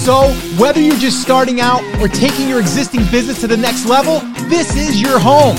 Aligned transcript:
So, 0.00 0.30
whether 0.56 0.80
you're 0.80 0.96
just 0.96 1.20
starting 1.20 1.60
out 1.60 1.82
or 2.00 2.08
taking 2.08 2.48
your 2.48 2.58
existing 2.58 3.04
business 3.10 3.38
to 3.42 3.46
the 3.46 3.56
next 3.58 3.84
level, 3.84 4.20
this 4.48 4.74
is 4.74 4.98
your 4.98 5.18
home. 5.18 5.56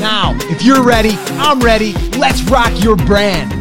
Now, 0.00 0.34
if 0.44 0.62
you're 0.62 0.82
ready, 0.82 1.10
I'm 1.32 1.60
ready. 1.60 1.92
Let's 2.16 2.42
rock 2.44 2.72
your 2.82 2.96
brand. 2.96 3.52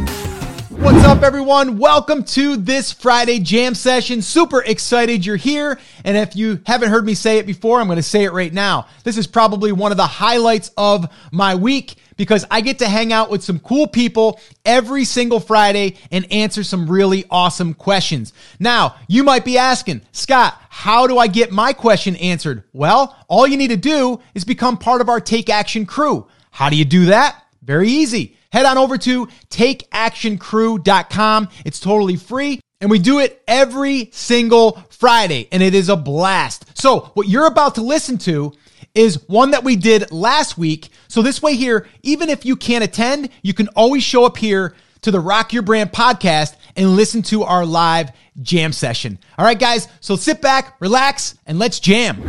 What's 0.70 1.04
up, 1.04 1.22
everyone? 1.22 1.77
Welcome 1.77 2.24
to 2.24 2.55
this 2.55 2.94
Friday 2.94 3.40
jam 3.40 3.76
session. 3.76 4.22
Super 4.22 4.64
excited 4.64 5.26
you're 5.26 5.36
here. 5.36 5.77
And 6.05 6.16
if 6.16 6.34
you 6.34 6.62
haven't 6.66 6.90
heard 6.90 7.05
me 7.05 7.13
say 7.13 7.38
it 7.38 7.46
before, 7.46 7.82
I'm 7.82 7.88
going 7.88 7.98
to 7.98 8.04
say 8.04 8.24
it 8.24 8.32
right 8.32 8.54
now. 8.54 8.88
This 9.04 9.18
is 9.18 9.27
probably 9.27 9.74
one 9.74 9.91
of 9.91 9.98
the 9.98 10.08
highlights 10.08 10.72
of 10.77 11.13
my 11.34 11.55
week 11.55 11.98
because 12.22 12.46
I 12.52 12.62
get 12.62 12.78
to 12.80 12.88
hang 12.88 13.12
out 13.12 13.32
with 13.32 13.44
some 13.44 13.58
cool 13.58 13.88
people 13.88 14.40
every 14.64 15.06
single 15.06 15.40
Friday 15.40 15.98
and 16.12 16.32
answer 16.32 16.64
some 16.64 16.88
really 16.88 17.26
awesome 17.32 17.74
questions. 17.74 18.32
Now, 18.60 18.96
you 19.08 19.24
might 19.24 19.44
be 19.44 19.58
asking, 19.58 20.02
Scott, 20.12 20.56
how 20.70 21.08
do 21.08 21.18
I 21.18 21.26
get 21.26 21.52
my 21.52 21.74
question 21.74 22.16
answered? 22.18 22.64
Well, 22.74 23.18
all 23.28 23.48
you 23.48 23.58
need 23.58 23.70
to 23.70 23.78
do 23.78 24.22
is 24.36 24.44
become 24.44 24.78
part 24.78 25.02
of 25.02 25.10
our 25.10 25.20
Take 25.20 25.50
Action 25.50 25.88
crew. 25.88 26.28
How 26.52 26.70
do 26.70 26.76
you 26.76 26.86
do 26.86 27.06
that? 27.06 27.44
Very 27.64 27.90
easy 27.90 28.38
head 28.52 28.66
on 28.66 28.78
over 28.78 28.98
to 29.00 29.26
takeactioncrew.com. 29.50 31.50
It's 31.66 31.80
totally 31.80 32.18
free. 32.18 32.60
And 32.80 32.91
we 32.91 33.00
do 33.00 33.20
it 33.20 33.44
every 33.48 34.10
single 34.12 34.74
Friday, 34.90 35.48
and 35.52 35.62
it 35.62 35.76
is 35.76 35.90
a 35.90 35.96
blast. 35.96 36.78
So, 36.78 37.12
what 37.13 37.28
you're 37.28 37.46
about 37.46 37.76
to 37.76 37.84
listen 37.84 38.18
to 38.20 38.54
is 38.94 39.28
one 39.28 39.52
that 39.52 39.64
we 39.64 39.76
did 39.76 40.12
last 40.12 40.58
week. 40.58 40.90
So, 41.08 41.22
this 41.22 41.42
way, 41.42 41.56
here, 41.56 41.88
even 42.04 42.30
if 42.30 42.46
you 42.46 42.56
can't 42.56 42.84
attend, 42.84 43.30
you 43.42 43.54
can 43.54 43.68
always 43.70 44.04
show 44.04 44.26
up 44.26 44.38
here 44.38 44.76
to 45.02 45.12
the 45.12 45.20
Rock 45.20 45.54
Your 45.54 45.64
Brand 45.64 45.92
podcast 45.92 46.56
and 46.76 46.96
listen 46.96 47.22
to 47.24 47.44
our 47.44 47.66
live 47.66 48.12
jam 48.42 48.72
session. 48.72 49.18
All 49.38 49.46
right, 49.46 49.60
guys, 49.60 49.88
so 50.00 50.16
sit 50.16 50.42
back, 50.42 50.76
relax, 50.80 51.38
and 51.46 51.58
let's 51.60 51.80
jam. 51.80 52.22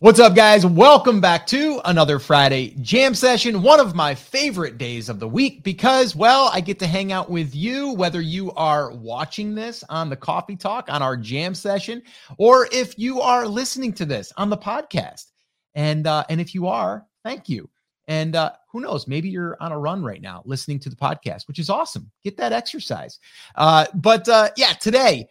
What's 0.00 0.18
up, 0.18 0.34
guys? 0.34 0.64
Welcome 0.64 1.20
back 1.20 1.46
to 1.48 1.78
another 1.84 2.18
Friday 2.18 2.74
jam 2.80 3.14
session. 3.14 3.60
One 3.60 3.80
of 3.80 3.94
my 3.94 4.14
favorite 4.14 4.78
days 4.78 5.10
of 5.10 5.20
the 5.20 5.28
week 5.28 5.62
because, 5.62 6.16
well, 6.16 6.50
I 6.52 6.62
get 6.62 6.78
to 6.78 6.86
hang 6.86 7.12
out 7.12 7.30
with 7.30 7.54
you, 7.54 7.92
whether 7.92 8.22
you 8.22 8.50
are 8.52 8.92
watching 8.92 9.54
this 9.54 9.84
on 9.90 10.08
the 10.08 10.16
coffee 10.16 10.56
talk 10.56 10.86
on 10.88 11.02
our 11.02 11.18
jam 11.18 11.54
session, 11.54 12.02
or 12.38 12.66
if 12.72 12.98
you 12.98 13.20
are 13.20 13.46
listening 13.46 13.92
to 13.92 14.06
this 14.06 14.32
on 14.38 14.48
the 14.48 14.56
podcast. 14.56 15.26
And 15.74 16.06
uh, 16.06 16.24
and 16.28 16.40
if 16.40 16.54
you 16.54 16.66
are, 16.66 17.06
thank 17.24 17.48
you. 17.48 17.68
And 18.08 18.34
uh, 18.34 18.52
who 18.72 18.80
knows, 18.80 19.06
maybe 19.06 19.28
you're 19.28 19.56
on 19.60 19.70
a 19.70 19.78
run 19.78 20.02
right 20.02 20.20
now 20.20 20.42
listening 20.44 20.80
to 20.80 20.90
the 20.90 20.96
podcast, 20.96 21.46
which 21.46 21.60
is 21.60 21.70
awesome. 21.70 22.10
Get 22.24 22.36
that 22.38 22.52
exercise. 22.52 23.20
Uh, 23.54 23.86
but 23.94 24.28
uh, 24.28 24.48
yeah, 24.56 24.72
today 24.72 25.28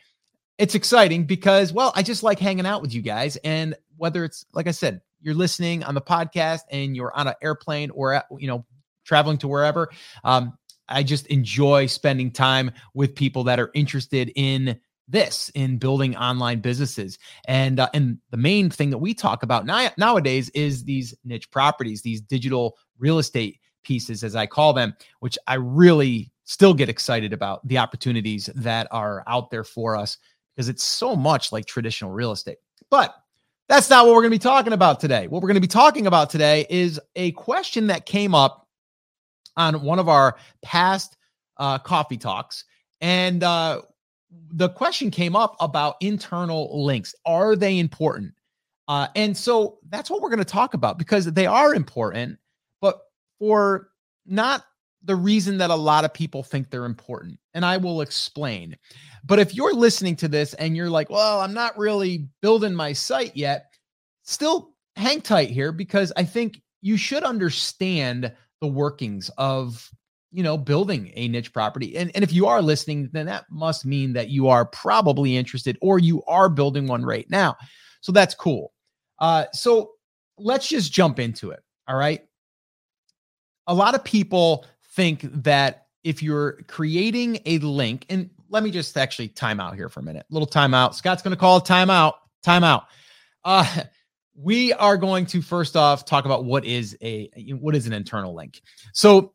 it's 0.57 0.75
exciting 0.75 1.25
because, 1.25 1.73
well, 1.73 1.91
I 1.95 2.03
just 2.03 2.23
like 2.23 2.39
hanging 2.39 2.65
out 2.65 2.81
with 2.81 2.93
you 2.93 3.01
guys. 3.01 3.35
And 3.37 3.75
whether 3.97 4.23
it's 4.23 4.45
like 4.53 4.67
I 4.67 4.71
said, 4.71 5.01
you're 5.21 5.35
listening 5.35 5.83
on 5.83 5.93
the 5.93 6.01
podcast 6.01 6.61
and 6.71 6.95
you're 6.95 7.15
on 7.15 7.27
an 7.27 7.33
airplane 7.41 7.89
or 7.91 8.23
you 8.37 8.47
know 8.47 8.65
traveling 9.03 9.37
to 9.39 9.47
wherever. 9.47 9.89
Um, 10.23 10.57
I 10.87 11.03
just 11.03 11.27
enjoy 11.27 11.85
spending 11.85 12.31
time 12.31 12.71
with 12.93 13.15
people 13.15 13.43
that 13.45 13.59
are 13.59 13.71
interested 13.73 14.31
in 14.35 14.79
this 15.09 15.49
in 15.55 15.77
building 15.77 16.15
online 16.15 16.59
businesses 16.59 17.17
and 17.45 17.79
uh, 17.79 17.89
and 17.93 18.17
the 18.29 18.37
main 18.37 18.69
thing 18.69 18.89
that 18.89 18.97
we 18.97 19.13
talk 19.13 19.43
about 19.43 19.65
now, 19.65 19.89
nowadays 19.97 20.49
is 20.49 20.83
these 20.83 21.13
niche 21.23 21.49
properties 21.51 22.01
these 22.01 22.21
digital 22.21 22.77
real 22.97 23.19
estate 23.19 23.59
pieces 23.83 24.23
as 24.23 24.35
i 24.35 24.45
call 24.45 24.73
them 24.73 24.93
which 25.19 25.37
i 25.47 25.55
really 25.55 26.31
still 26.43 26.73
get 26.73 26.89
excited 26.89 27.33
about 27.33 27.65
the 27.67 27.77
opportunities 27.77 28.49
that 28.55 28.87
are 28.91 29.23
out 29.27 29.49
there 29.49 29.63
for 29.63 29.95
us 29.95 30.17
because 30.55 30.69
it's 30.69 30.83
so 30.83 31.15
much 31.15 31.51
like 31.51 31.65
traditional 31.65 32.11
real 32.11 32.31
estate 32.31 32.57
but 32.89 33.15
that's 33.69 33.89
not 33.89 34.05
what 34.05 34.15
we're 34.15 34.21
going 34.21 34.31
to 34.31 34.35
be 34.35 34.39
talking 34.39 34.73
about 34.73 34.99
today. 34.99 35.27
What 35.27 35.43
we're 35.43 35.47
going 35.47 35.53
to 35.53 35.61
be 35.61 35.67
talking 35.67 36.07
about 36.07 36.31
today 36.31 36.65
is 36.71 36.99
a 37.15 37.31
question 37.33 37.85
that 37.87 38.07
came 38.07 38.33
up 38.33 38.67
on 39.55 39.83
one 39.83 39.99
of 39.99 40.09
our 40.09 40.37
past 40.63 41.15
uh, 41.57 41.77
coffee 41.77 42.17
talks. 42.17 42.65
And 42.99 43.43
uh, 43.43 43.83
the 44.31 44.69
question 44.69 45.11
came 45.11 45.35
up 45.35 45.55
about 45.59 45.95
internal 46.01 46.83
links. 46.83 47.15
Are 47.25 47.55
they 47.55 47.79
important? 47.79 48.33
Uh, 48.87 49.07
and 49.15 49.37
so 49.37 49.77
that's 49.89 50.09
what 50.09 50.21
we're 50.21 50.29
going 50.29 50.39
to 50.39 50.45
talk 50.45 50.73
about 50.73 50.97
because 50.97 51.25
they 51.25 51.45
are 51.45 51.75
important, 51.75 52.39
but 52.81 53.01
for 53.37 53.89
not 54.25 54.65
the 55.03 55.15
reason 55.15 55.57
that 55.59 55.69
a 55.69 55.75
lot 55.75 56.05
of 56.05 56.13
people 56.13 56.43
think 56.43 56.69
they're 56.69 56.85
important. 56.85 57.39
And 57.53 57.63
I 57.63 57.77
will 57.77 58.01
explain. 58.01 58.75
But 59.23 59.39
if 59.39 59.55
you're 59.55 59.73
listening 59.73 60.15
to 60.17 60.27
this 60.27 60.53
and 60.55 60.75
you're 60.75 60.89
like, 60.89 61.09
well, 61.09 61.39
I'm 61.39 61.53
not 61.53 61.77
really 61.77 62.27
building 62.41 62.73
my 62.73 62.93
site 62.93 63.35
yet, 63.35 63.73
still 64.23 64.73
hang 64.95 65.21
tight 65.21 65.49
here 65.49 65.71
because 65.71 66.11
I 66.17 66.23
think 66.23 66.61
you 66.81 66.97
should 66.97 67.23
understand 67.23 68.31
the 68.59 68.67
workings 68.67 69.29
of 69.37 69.89
you 70.31 70.43
know 70.43 70.57
building 70.57 71.11
a 71.15 71.27
niche 71.27 71.51
property 71.53 71.97
and, 71.97 72.11
and 72.13 72.23
if 72.23 72.31
you 72.31 72.45
are 72.45 72.61
listening 72.61 73.09
then 73.13 73.25
that 73.25 73.45
must 73.49 73.85
mean 73.85 74.13
that 74.13 74.29
you 74.29 74.47
are 74.47 74.65
probably 74.65 75.35
interested 75.35 75.77
or 75.81 75.99
you 75.99 76.23
are 76.27 76.49
building 76.49 76.87
one 76.87 77.03
right 77.03 77.29
now 77.29 77.55
so 78.01 78.11
that's 78.11 78.35
cool 78.35 78.71
uh, 79.19 79.45
so 79.51 79.91
let's 80.37 80.67
just 80.67 80.91
jump 80.91 81.19
into 81.19 81.51
it 81.51 81.61
all 81.87 81.97
right 81.97 82.21
a 83.67 83.73
lot 83.73 83.95
of 83.95 84.03
people 84.03 84.65
think 84.95 85.21
that 85.43 85.85
if 86.03 86.23
you're 86.23 86.53
creating 86.67 87.39
a 87.45 87.59
link, 87.59 88.05
and 88.09 88.29
let 88.49 88.63
me 88.63 88.71
just 88.71 88.97
actually 88.97 89.27
time 89.29 89.59
out 89.59 89.75
here 89.75 89.89
for 89.89 89.99
a 89.99 90.03
minute. 90.03 90.25
Little 90.29 90.47
timeout. 90.47 90.93
Scott's 90.93 91.21
going 91.21 91.35
to 91.35 91.39
call 91.39 91.57
a 91.57 91.61
timeout. 91.61 92.13
Timeout. 92.45 92.85
Uh, 93.43 93.83
we 94.35 94.71
are 94.73 94.97
going 94.97 95.25
to 95.27 95.41
first 95.41 95.75
off 95.75 96.05
talk 96.05 96.25
about 96.25 96.45
what 96.45 96.63
is 96.63 96.97
a 97.01 97.29
what 97.59 97.75
is 97.75 97.87
an 97.87 97.93
internal 97.93 98.33
link. 98.33 98.61
So 98.93 99.33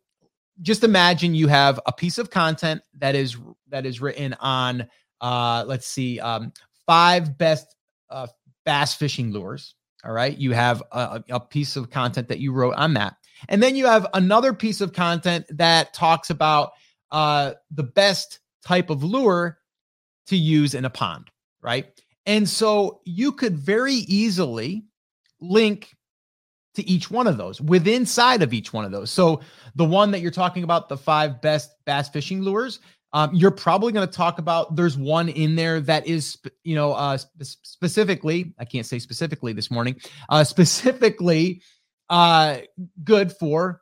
just 0.62 0.84
imagine 0.84 1.34
you 1.34 1.48
have 1.48 1.80
a 1.86 1.92
piece 1.92 2.18
of 2.18 2.30
content 2.30 2.82
that 2.98 3.14
is 3.14 3.36
that 3.68 3.86
is 3.86 4.00
written 4.00 4.34
on 4.40 4.86
uh 5.20 5.64
let's 5.66 5.86
see 5.86 6.20
um 6.20 6.52
five 6.86 7.36
best 7.38 7.76
uh 8.10 8.26
bass 8.64 8.94
fishing 8.94 9.32
lures 9.32 9.74
all 10.04 10.12
right 10.12 10.38
you 10.38 10.52
have 10.52 10.82
a, 10.92 11.22
a 11.30 11.40
piece 11.40 11.76
of 11.76 11.90
content 11.90 12.28
that 12.28 12.38
you 12.38 12.52
wrote 12.52 12.74
on 12.74 12.94
that 12.94 13.16
and 13.48 13.62
then 13.62 13.76
you 13.76 13.86
have 13.86 14.06
another 14.14 14.52
piece 14.52 14.80
of 14.80 14.92
content 14.92 15.46
that 15.50 15.92
talks 15.94 16.30
about 16.30 16.72
uh, 17.10 17.54
the 17.70 17.82
best 17.82 18.40
type 18.66 18.90
of 18.90 19.04
lure 19.04 19.58
to 20.26 20.36
use 20.36 20.74
in 20.74 20.84
a 20.84 20.90
pond, 20.90 21.30
right? 21.62 21.86
And 22.26 22.48
so 22.48 23.00
you 23.04 23.32
could 23.32 23.56
very 23.56 23.94
easily 23.94 24.84
link 25.40 25.94
to 26.74 26.88
each 26.88 27.10
one 27.10 27.26
of 27.26 27.36
those 27.36 27.60
within 27.60 27.94
inside 28.04 28.42
of 28.42 28.52
each 28.52 28.72
one 28.72 28.84
of 28.84 28.92
those. 28.92 29.10
So 29.10 29.40
the 29.74 29.84
one 29.84 30.10
that 30.10 30.20
you're 30.20 30.30
talking 30.30 30.62
about, 30.62 30.88
the 30.88 30.96
five 30.96 31.40
best 31.40 31.74
bass 31.86 32.08
fishing 32.08 32.42
lures, 32.42 32.80
um, 33.14 33.32
you're 33.32 33.50
probably 33.50 33.92
going 33.92 34.06
to 34.06 34.12
talk 34.12 34.38
about. 34.38 34.74
There's 34.76 34.98
one 34.98 35.28
in 35.28 35.54
there 35.54 35.80
that 35.80 36.06
is, 36.06 36.36
you 36.64 36.74
know, 36.74 36.92
uh, 36.92 37.16
sp- 37.16 37.62
specifically. 37.62 38.52
I 38.58 38.64
can't 38.64 38.84
say 38.84 38.98
specifically 38.98 39.52
this 39.52 39.70
morning. 39.70 39.96
Uh, 40.28 40.44
specifically 40.54 41.62
uh, 42.10 42.58
good 43.04 43.32
for, 43.32 43.80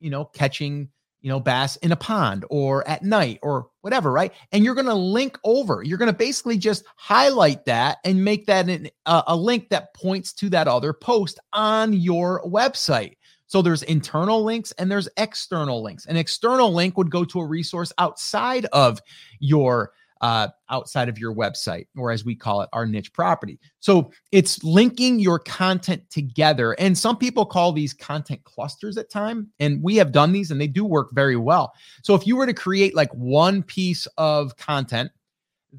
you 0.00 0.10
know, 0.10 0.24
catching, 0.24 0.88
you 1.20 1.28
know, 1.28 1.40
bass 1.40 1.76
in 1.76 1.92
a 1.92 1.96
pond 1.96 2.44
or 2.50 2.86
at 2.88 3.02
night 3.02 3.38
or 3.42 3.68
whatever, 3.82 4.10
right? 4.10 4.32
And 4.52 4.64
you're 4.64 4.74
going 4.74 4.86
to 4.86 4.94
link 4.94 5.38
over. 5.44 5.82
You're 5.82 5.98
going 5.98 6.12
to 6.12 6.16
basically 6.16 6.56
just 6.56 6.84
highlight 6.96 7.64
that 7.66 7.98
and 8.04 8.24
make 8.24 8.46
that 8.46 8.68
an, 8.68 8.88
uh, 9.06 9.22
a 9.26 9.36
link 9.36 9.68
that 9.70 9.94
points 9.94 10.32
to 10.34 10.48
that 10.50 10.68
other 10.68 10.92
post 10.92 11.38
on 11.52 11.92
your 11.92 12.42
website. 12.44 13.16
So 13.46 13.62
there's 13.62 13.82
internal 13.82 14.44
links 14.44 14.72
and 14.78 14.90
there's 14.90 15.08
external 15.16 15.82
links. 15.82 16.06
An 16.06 16.16
external 16.16 16.72
link 16.72 16.96
would 16.96 17.10
go 17.10 17.24
to 17.24 17.40
a 17.40 17.46
resource 17.46 17.92
outside 17.98 18.66
of 18.66 19.00
your 19.40 19.92
uh, 20.20 20.48
outside 20.68 21.08
of 21.08 21.18
your 21.18 21.34
website, 21.34 21.86
or 21.96 22.10
as 22.10 22.24
we 22.24 22.34
call 22.34 22.60
it, 22.60 22.68
our 22.72 22.84
niche 22.86 23.12
property. 23.12 23.58
So 23.80 24.12
it's 24.32 24.62
linking 24.62 25.18
your 25.18 25.38
content 25.38 26.02
together. 26.10 26.72
And 26.72 26.96
some 26.96 27.16
people 27.16 27.46
call 27.46 27.72
these 27.72 27.94
content 27.94 28.44
clusters 28.44 28.98
at 28.98 29.10
time. 29.10 29.48
And 29.60 29.82
we 29.82 29.96
have 29.96 30.12
done 30.12 30.32
these 30.32 30.50
and 30.50 30.60
they 30.60 30.66
do 30.66 30.84
work 30.84 31.10
very 31.12 31.36
well. 31.36 31.72
So 32.02 32.14
if 32.14 32.26
you 32.26 32.36
were 32.36 32.46
to 32.46 32.54
create 32.54 32.94
like 32.94 33.12
one 33.14 33.62
piece 33.62 34.06
of 34.18 34.56
content 34.56 35.10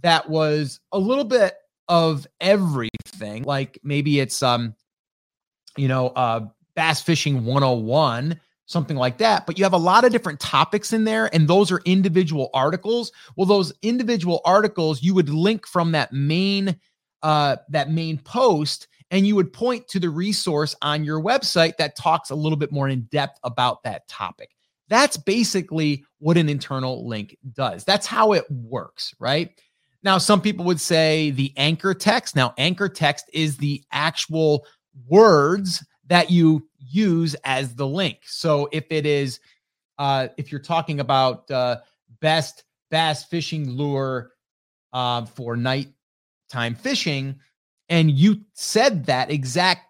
that 0.02 0.28
was 0.30 0.80
a 0.92 1.00
little 1.00 1.26
bit 1.26 1.56
of 1.88 2.26
everything, 2.40 3.44
like 3.44 3.80
maybe 3.84 4.20
it's 4.20 4.42
um, 4.42 4.76
you 5.78 5.88
know, 5.88 6.08
uh 6.10 6.48
bass 6.76 7.02
fishing 7.02 7.46
101 7.46 8.40
something 8.71 8.97
like 8.97 9.18
that. 9.18 9.45
But 9.45 9.57
you 9.57 9.65
have 9.65 9.73
a 9.73 9.77
lot 9.77 10.06
of 10.06 10.12
different 10.12 10.39
topics 10.39 10.94
in 10.94 11.03
there, 11.03 11.33
and 11.33 11.47
those 11.47 11.71
are 11.71 11.81
individual 11.85 12.50
articles. 12.53 13.12
Well, 13.35 13.45
those 13.45 13.73
individual 13.81 14.41
articles 14.45 15.03
you 15.03 15.13
would 15.13 15.29
link 15.29 15.68
from 15.68 15.91
that 15.91 16.13
main 16.13 16.79
uh, 17.23 17.57
that 17.69 17.91
main 17.91 18.18
post, 18.18 18.88
and 19.12 19.27
you 19.27 19.35
would 19.35 19.53
point 19.53 19.88
to 19.89 20.00
the 20.00 20.09
resource 20.09 20.75
on 20.81 21.03
your 21.03 21.21
website 21.21 21.77
that 21.77 21.95
talks 21.95 22.31
a 22.31 22.35
little 22.35 22.57
bit 22.57 22.71
more 22.71 22.89
in 22.89 23.01
depth 23.12 23.39
about 23.44 23.83
that 23.83 24.07
topic. 24.07 24.56
That's 24.89 25.18
basically 25.18 26.03
what 26.19 26.38
an 26.38 26.50
internal 26.50 27.07
link 27.07 27.38
does. 27.53 27.85
That's 27.85 28.07
how 28.07 28.33
it 28.33 28.45
works, 28.50 29.13
right? 29.19 29.51
Now, 30.03 30.18
some 30.18 30.41
people 30.41 30.65
would 30.65 30.81
say 30.81 31.31
the 31.31 31.53
anchor 31.57 31.94
text. 31.94 32.35
Now, 32.35 32.53
anchor 32.57 32.89
text 32.89 33.29
is 33.33 33.57
the 33.57 33.83
actual 33.91 34.65
words 35.07 35.83
that 36.12 36.30
you 36.30 36.68
use 36.78 37.36
as 37.46 37.74
the 37.74 37.88
link. 37.88 38.18
So 38.25 38.68
if 38.74 38.84
it 38.90 39.06
is, 39.06 39.40
uh, 39.98 40.28
if 40.36 40.52
you're 40.52 40.60
talking 40.60 41.00
about 41.00 41.50
uh, 41.50 41.78
best 42.19 42.66
bass 42.90 43.24
fishing 43.24 43.69
lure 43.69 44.34
uh, 44.92 45.24
for 45.24 45.56
nighttime 45.56 46.75
fishing, 46.75 47.40
and 47.88 48.12
you 48.12 48.42
said 48.52 49.06
that 49.06 49.31
exact, 49.31 49.86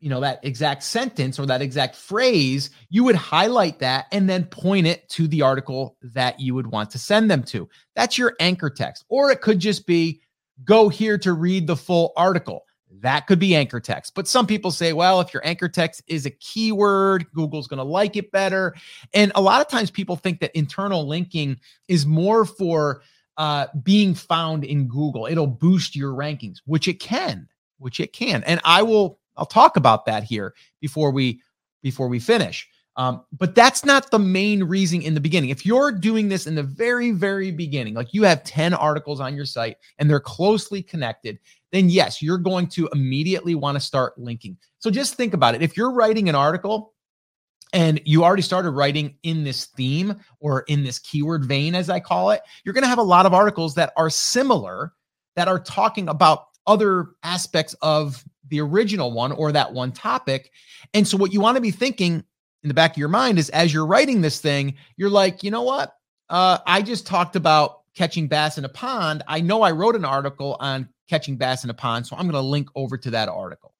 you 0.00 0.10
know, 0.10 0.18
that 0.18 0.44
exact 0.44 0.82
sentence 0.82 1.38
or 1.38 1.46
that 1.46 1.62
exact 1.62 1.94
phrase, 1.94 2.70
you 2.88 3.04
would 3.04 3.14
highlight 3.14 3.78
that 3.78 4.06
and 4.10 4.28
then 4.28 4.46
point 4.46 4.88
it 4.88 5.08
to 5.10 5.28
the 5.28 5.42
article 5.42 5.96
that 6.02 6.40
you 6.40 6.52
would 6.52 6.66
want 6.66 6.90
to 6.90 6.98
send 6.98 7.30
them 7.30 7.44
to. 7.44 7.68
That's 7.94 8.18
your 8.18 8.34
anchor 8.40 8.70
text. 8.70 9.04
Or 9.08 9.30
it 9.30 9.40
could 9.40 9.60
just 9.60 9.86
be 9.86 10.20
go 10.64 10.88
here 10.88 11.16
to 11.18 11.32
read 11.32 11.68
the 11.68 11.76
full 11.76 12.12
article. 12.16 12.64
That 13.00 13.26
could 13.26 13.38
be 13.38 13.54
anchor 13.54 13.80
text. 13.80 14.14
But 14.14 14.28
some 14.28 14.46
people 14.46 14.70
say, 14.70 14.92
well, 14.92 15.20
if 15.20 15.32
your 15.32 15.46
anchor 15.46 15.68
text 15.68 16.02
is 16.06 16.26
a 16.26 16.30
keyword, 16.30 17.26
Google's 17.32 17.66
going 17.66 17.78
to 17.78 17.84
like 17.84 18.16
it 18.16 18.30
better. 18.30 18.74
And 19.14 19.32
a 19.34 19.40
lot 19.40 19.60
of 19.60 19.68
times 19.68 19.90
people 19.90 20.16
think 20.16 20.40
that 20.40 20.56
internal 20.56 21.06
linking 21.06 21.58
is 21.88 22.06
more 22.06 22.44
for 22.44 23.02
uh, 23.36 23.66
being 23.82 24.14
found 24.14 24.64
in 24.64 24.86
Google. 24.86 25.26
It'll 25.26 25.46
boost 25.46 25.96
your 25.96 26.12
rankings, 26.12 26.58
which 26.66 26.88
it 26.88 27.00
can, 27.00 27.48
which 27.78 28.00
it 28.00 28.12
can. 28.12 28.42
And 28.44 28.60
I 28.64 28.82
will, 28.82 29.18
I'll 29.36 29.46
talk 29.46 29.76
about 29.76 30.04
that 30.06 30.24
here 30.24 30.54
before 30.80 31.10
we 31.10 31.40
before 31.82 32.08
we 32.08 32.18
finish. 32.18 32.68
Um, 33.00 33.24
but 33.32 33.54
that's 33.54 33.82
not 33.82 34.10
the 34.10 34.18
main 34.18 34.62
reason 34.62 35.00
in 35.00 35.14
the 35.14 35.22
beginning. 35.22 35.48
If 35.48 35.64
you're 35.64 35.90
doing 35.90 36.28
this 36.28 36.46
in 36.46 36.54
the 36.54 36.62
very, 36.62 37.12
very 37.12 37.50
beginning, 37.50 37.94
like 37.94 38.12
you 38.12 38.24
have 38.24 38.44
10 38.44 38.74
articles 38.74 39.20
on 39.20 39.34
your 39.34 39.46
site 39.46 39.78
and 39.96 40.10
they're 40.10 40.20
closely 40.20 40.82
connected, 40.82 41.38
then 41.72 41.88
yes, 41.88 42.20
you're 42.20 42.36
going 42.36 42.66
to 42.66 42.90
immediately 42.92 43.54
want 43.54 43.76
to 43.76 43.80
start 43.80 44.18
linking. 44.18 44.58
So 44.80 44.90
just 44.90 45.14
think 45.14 45.32
about 45.32 45.54
it. 45.54 45.62
If 45.62 45.78
you're 45.78 45.92
writing 45.94 46.28
an 46.28 46.34
article 46.34 46.92
and 47.72 48.02
you 48.04 48.22
already 48.22 48.42
started 48.42 48.72
writing 48.72 49.16
in 49.22 49.44
this 49.44 49.64
theme 49.64 50.20
or 50.38 50.64
in 50.68 50.84
this 50.84 50.98
keyword 50.98 51.46
vein, 51.46 51.74
as 51.74 51.88
I 51.88 52.00
call 52.00 52.32
it, 52.32 52.42
you're 52.64 52.74
going 52.74 52.84
to 52.84 52.88
have 52.88 52.98
a 52.98 53.02
lot 53.02 53.24
of 53.24 53.32
articles 53.32 53.74
that 53.76 53.94
are 53.96 54.10
similar 54.10 54.92
that 55.36 55.48
are 55.48 55.58
talking 55.58 56.06
about 56.10 56.48
other 56.66 57.12
aspects 57.22 57.74
of 57.80 58.22
the 58.50 58.60
original 58.60 59.10
one 59.10 59.32
or 59.32 59.52
that 59.52 59.72
one 59.72 59.90
topic. 59.90 60.50
And 60.92 61.08
so, 61.08 61.16
what 61.16 61.32
you 61.32 61.40
want 61.40 61.56
to 61.56 61.62
be 61.62 61.70
thinking 61.70 62.24
in 62.62 62.68
the 62.68 62.74
back 62.74 62.92
of 62.92 62.96
your 62.96 63.08
mind 63.08 63.38
is 63.38 63.48
as 63.50 63.72
you're 63.72 63.86
writing 63.86 64.20
this 64.20 64.40
thing, 64.40 64.74
you're 64.96 65.10
like, 65.10 65.42
you 65.42 65.50
know 65.50 65.62
what? 65.62 65.94
Uh, 66.28 66.58
I 66.66 66.82
just 66.82 67.06
talked 67.06 67.36
about 67.36 67.80
catching 67.94 68.28
bass 68.28 68.58
in 68.58 68.64
a 68.64 68.68
pond. 68.68 69.22
I 69.26 69.40
know 69.40 69.62
I 69.62 69.72
wrote 69.72 69.96
an 69.96 70.04
article 70.04 70.56
on 70.60 70.88
catching 71.08 71.36
bass 71.36 71.64
in 71.64 71.70
a 71.70 71.74
pond. 71.74 72.06
So 72.06 72.16
I'm 72.16 72.22
going 72.22 72.32
to 72.32 72.40
link 72.40 72.68
over 72.74 72.96
to 72.96 73.10
that 73.10 73.28
article. 73.28 73.74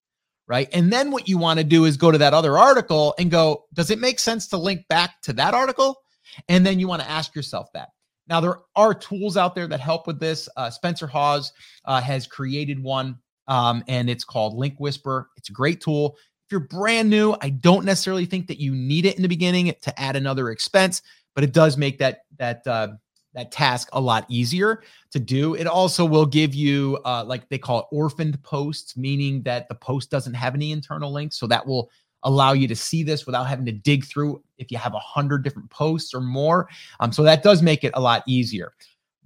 Right. 0.49 0.69
And 0.73 0.93
then 0.93 1.13
what 1.13 1.29
you 1.29 1.39
want 1.39 1.59
to 1.59 1.65
do 1.65 1.85
is 1.85 1.97
go 1.97 2.11
to 2.11 2.19
that 2.19 2.35
other 2.35 2.59
article 2.59 3.15
and 3.19 3.31
go, 3.31 3.67
does 3.73 3.91
it 3.91 4.01
make 4.01 4.19
sense 4.19 4.49
to 4.49 4.57
link 4.57 4.89
back 4.89 5.23
to 5.23 5.33
that 5.35 5.55
article? 5.55 6.03
And 6.49 6.67
then 6.67 6.81
you 6.81 6.89
want 6.89 7.03
to 7.03 7.11
ask 7.11 7.37
yourself 7.37 7.69
that. 7.75 7.91
Now, 8.27 8.41
there 8.41 8.59
are 8.77 8.95
tools 8.95 9.37
out 9.37 9.55
there 9.55 9.67
that 9.69 9.81
help 9.81 10.07
with 10.07 10.19
this. 10.19 10.49
Uh, 10.57 10.71
Spencer 10.71 11.07
Haws 11.07 11.53
uh, 11.85 12.01
has 12.01 12.27
created 12.27 12.83
one, 12.83 13.19
um, 13.49 13.83
and 13.89 14.09
it's 14.09 14.25
called 14.25 14.55
Link 14.55 14.75
Whisper. 14.79 15.29
It's 15.37 15.51
a 15.51 15.53
great 15.53 15.81
tool. 15.81 16.17
If 16.51 16.55
you're 16.55 16.61
brand 16.63 17.09
new, 17.09 17.37
I 17.41 17.51
don't 17.51 17.85
necessarily 17.85 18.27
think 18.27 18.49
that 18.49 18.59
you 18.59 18.75
need 18.75 19.07
it 19.07 19.15
in 19.15 19.23
the 19.23 19.29
beginning 19.29 19.73
to 19.83 20.01
add 20.01 20.17
another 20.17 20.51
expense, 20.51 21.01
but 21.37 21.45
it 21.45 21.53
does 21.53 21.77
make 21.77 21.97
that 21.99 22.25
that 22.39 22.67
uh, 22.67 22.89
that 23.35 23.53
task 23.53 23.89
a 23.93 24.01
lot 24.01 24.27
easier 24.29 24.83
to 25.13 25.21
do. 25.21 25.55
It 25.55 25.69
also 25.69 26.05
will 26.05 26.27
give 26.27 26.53
you, 26.53 26.99
uh, 27.05 27.23
like 27.25 27.49
they 27.51 27.59
call 27.59 27.79
it 27.79 27.87
orphaned 27.93 28.43
posts, 28.43 28.97
meaning 28.97 29.43
that 29.43 29.69
the 29.69 29.77
post 29.77 30.11
doesn't 30.11 30.35
have 30.35 30.57
any 30.57 30.73
internal 30.73 31.13
links. 31.13 31.39
So 31.39 31.47
that 31.47 31.65
will 31.65 31.89
allow 32.25 32.53
you 32.53 32.67
to 32.67 32.75
see 32.75 33.05
this 33.05 33.27
without 33.27 33.45
having 33.45 33.67
to 33.67 33.73
dig 33.73 34.05
through 34.05 34.43
if 34.59 34.73
you 34.73 34.79
have 34.79 34.95
a 34.95 34.99
hundred 34.99 35.45
different 35.45 35.71
posts 35.71 36.13
or 36.13 36.21
more. 36.21 36.69
Um, 36.99 37.13
so 37.13 37.23
that 37.23 37.45
does 37.45 37.63
make 37.63 37.85
it 37.85 37.93
a 37.95 38.01
lot 38.01 38.25
easier. 38.27 38.73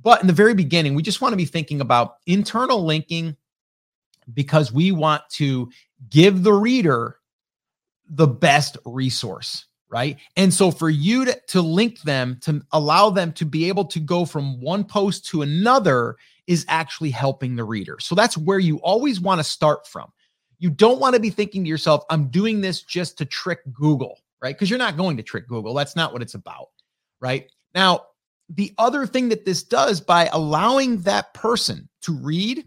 But 0.03 0.21
in 0.21 0.27
the 0.27 0.35
very 0.35 0.53
beginning, 0.53 0.95
we 0.95 1.03
just 1.03 1.23
want 1.23 1.33
to 1.33 1.39
be 1.39 1.47
thinking 1.47 1.81
about 1.81 2.17
internal 2.27 2.85
linking 2.85 3.35
because 4.33 4.73
we 4.73 4.93
want 4.93 5.23
to 5.31 5.71
give 6.11 6.43
the 6.43 6.53
reader 6.53 7.19
the 8.09 8.27
best 8.27 8.77
resource 8.85 9.67
right? 9.95 10.19
And 10.37 10.53
so 10.53 10.73
for 10.73 10.91
you 10.91 11.25
to, 11.25 11.41
to 11.49 11.63
link 11.63 12.01
them, 12.01 12.39
to 12.43 12.61
allow 12.73 13.11
them 13.11 13.33
to 13.35 13.45
be 13.45 13.69
able 13.69 13.85
to 13.85 14.01
go 14.01 14.25
from 14.25 14.61
one 14.61 14.83
post 14.83 15.25
to 15.27 15.43
another 15.43 16.17
is 16.49 16.67
actually 16.69 17.11
helping 17.11 17.55
the 17.55 17.63
reader. 17.63 17.99
So 18.01 18.17
that's 18.17 18.37
where 18.37 18.59
you 18.59 18.79
always 18.79 19.21
want 19.21 19.39
to 19.39 19.45
start 19.45 19.87
from. 19.87 20.13
You 20.59 20.71
don't 20.71 20.99
want 20.99 21.15
to 21.15 21.21
be 21.21 21.31
thinking 21.31 21.63
to 21.63 21.69
yourself, 21.69 22.03
I'm 22.11 22.27
doing 22.27 22.61
this 22.61 22.83
just 22.83 23.17
to 23.19 23.25
trick 23.25 23.61
Google, 23.73 24.19
right? 24.43 24.53
Because 24.53 24.69
you're 24.69 24.81
not 24.81 24.97
going 24.97 25.17
to 25.17 25.23
trick 25.23 25.47
Google. 25.47 25.75
That's 25.75 25.95
not 25.95 26.13
what 26.13 26.23
it's 26.23 26.35
about, 26.35 26.71
right? 27.21 27.49
Now, 27.73 28.07
the 28.49 28.75
other 28.79 29.07
thing 29.07 29.29
that 29.29 29.45
this 29.45 29.63
does 29.63 30.01
by 30.01 30.29
allowing 30.33 31.03
that 31.03 31.33
person 31.35 31.89
to 32.03 32.13
read 32.13 32.67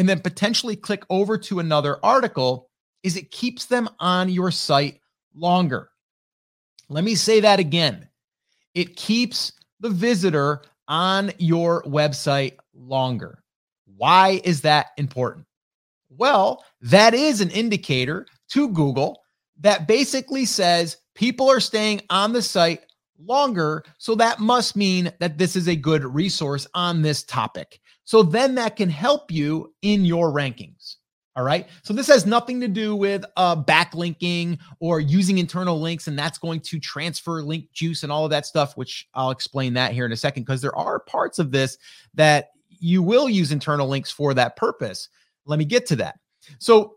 and 0.00 0.08
then 0.08 0.20
potentially 0.20 0.76
click 0.76 1.04
over 1.10 1.36
to 1.36 1.58
another 1.58 1.98
article 2.02 2.70
is 3.02 3.18
it 3.18 3.30
keeps 3.30 3.66
them 3.66 3.86
on 3.98 4.30
your 4.30 4.50
site 4.50 4.98
longer. 5.34 5.90
Let 6.88 7.04
me 7.04 7.14
say 7.14 7.40
that 7.40 7.60
again. 7.60 8.08
It 8.74 8.96
keeps 8.96 9.52
the 9.78 9.90
visitor 9.90 10.62
on 10.88 11.32
your 11.36 11.82
website 11.82 12.54
longer. 12.72 13.42
Why 13.98 14.40
is 14.42 14.62
that 14.62 14.86
important? 14.96 15.44
Well, 16.08 16.64
that 16.80 17.12
is 17.12 17.42
an 17.42 17.50
indicator 17.50 18.26
to 18.52 18.70
Google 18.70 19.20
that 19.60 19.86
basically 19.86 20.46
says 20.46 20.96
people 21.14 21.50
are 21.50 21.60
staying 21.60 22.00
on 22.08 22.32
the 22.32 22.40
site 22.40 22.86
longer. 23.18 23.84
So 23.98 24.14
that 24.14 24.40
must 24.40 24.76
mean 24.76 25.12
that 25.20 25.36
this 25.36 25.56
is 25.56 25.68
a 25.68 25.76
good 25.76 26.06
resource 26.06 26.66
on 26.72 27.02
this 27.02 27.22
topic. 27.22 27.80
So 28.10 28.24
then 28.24 28.56
that 28.56 28.74
can 28.74 28.88
help 28.88 29.30
you 29.30 29.72
in 29.82 30.04
your 30.04 30.32
rankings. 30.32 30.96
All 31.36 31.44
right. 31.44 31.68
So 31.84 31.94
this 31.94 32.08
has 32.08 32.26
nothing 32.26 32.60
to 32.60 32.66
do 32.66 32.96
with 32.96 33.24
uh, 33.36 33.54
backlinking 33.54 34.58
or 34.80 34.98
using 34.98 35.38
internal 35.38 35.80
links, 35.80 36.08
and 36.08 36.18
that's 36.18 36.36
going 36.36 36.58
to 36.62 36.80
transfer 36.80 37.40
link 37.40 37.70
juice 37.70 38.02
and 38.02 38.10
all 38.10 38.24
of 38.24 38.30
that 38.30 38.46
stuff, 38.46 38.76
which 38.76 39.08
I'll 39.14 39.30
explain 39.30 39.74
that 39.74 39.92
here 39.92 40.04
in 40.06 40.10
a 40.10 40.16
second, 40.16 40.42
because 40.42 40.60
there 40.60 40.74
are 40.74 40.98
parts 40.98 41.38
of 41.38 41.52
this 41.52 41.78
that 42.14 42.50
you 42.68 43.00
will 43.00 43.28
use 43.28 43.52
internal 43.52 43.86
links 43.86 44.10
for 44.10 44.34
that 44.34 44.56
purpose. 44.56 45.08
Let 45.46 45.60
me 45.60 45.64
get 45.64 45.86
to 45.86 45.96
that. 45.96 46.18
So 46.58 46.96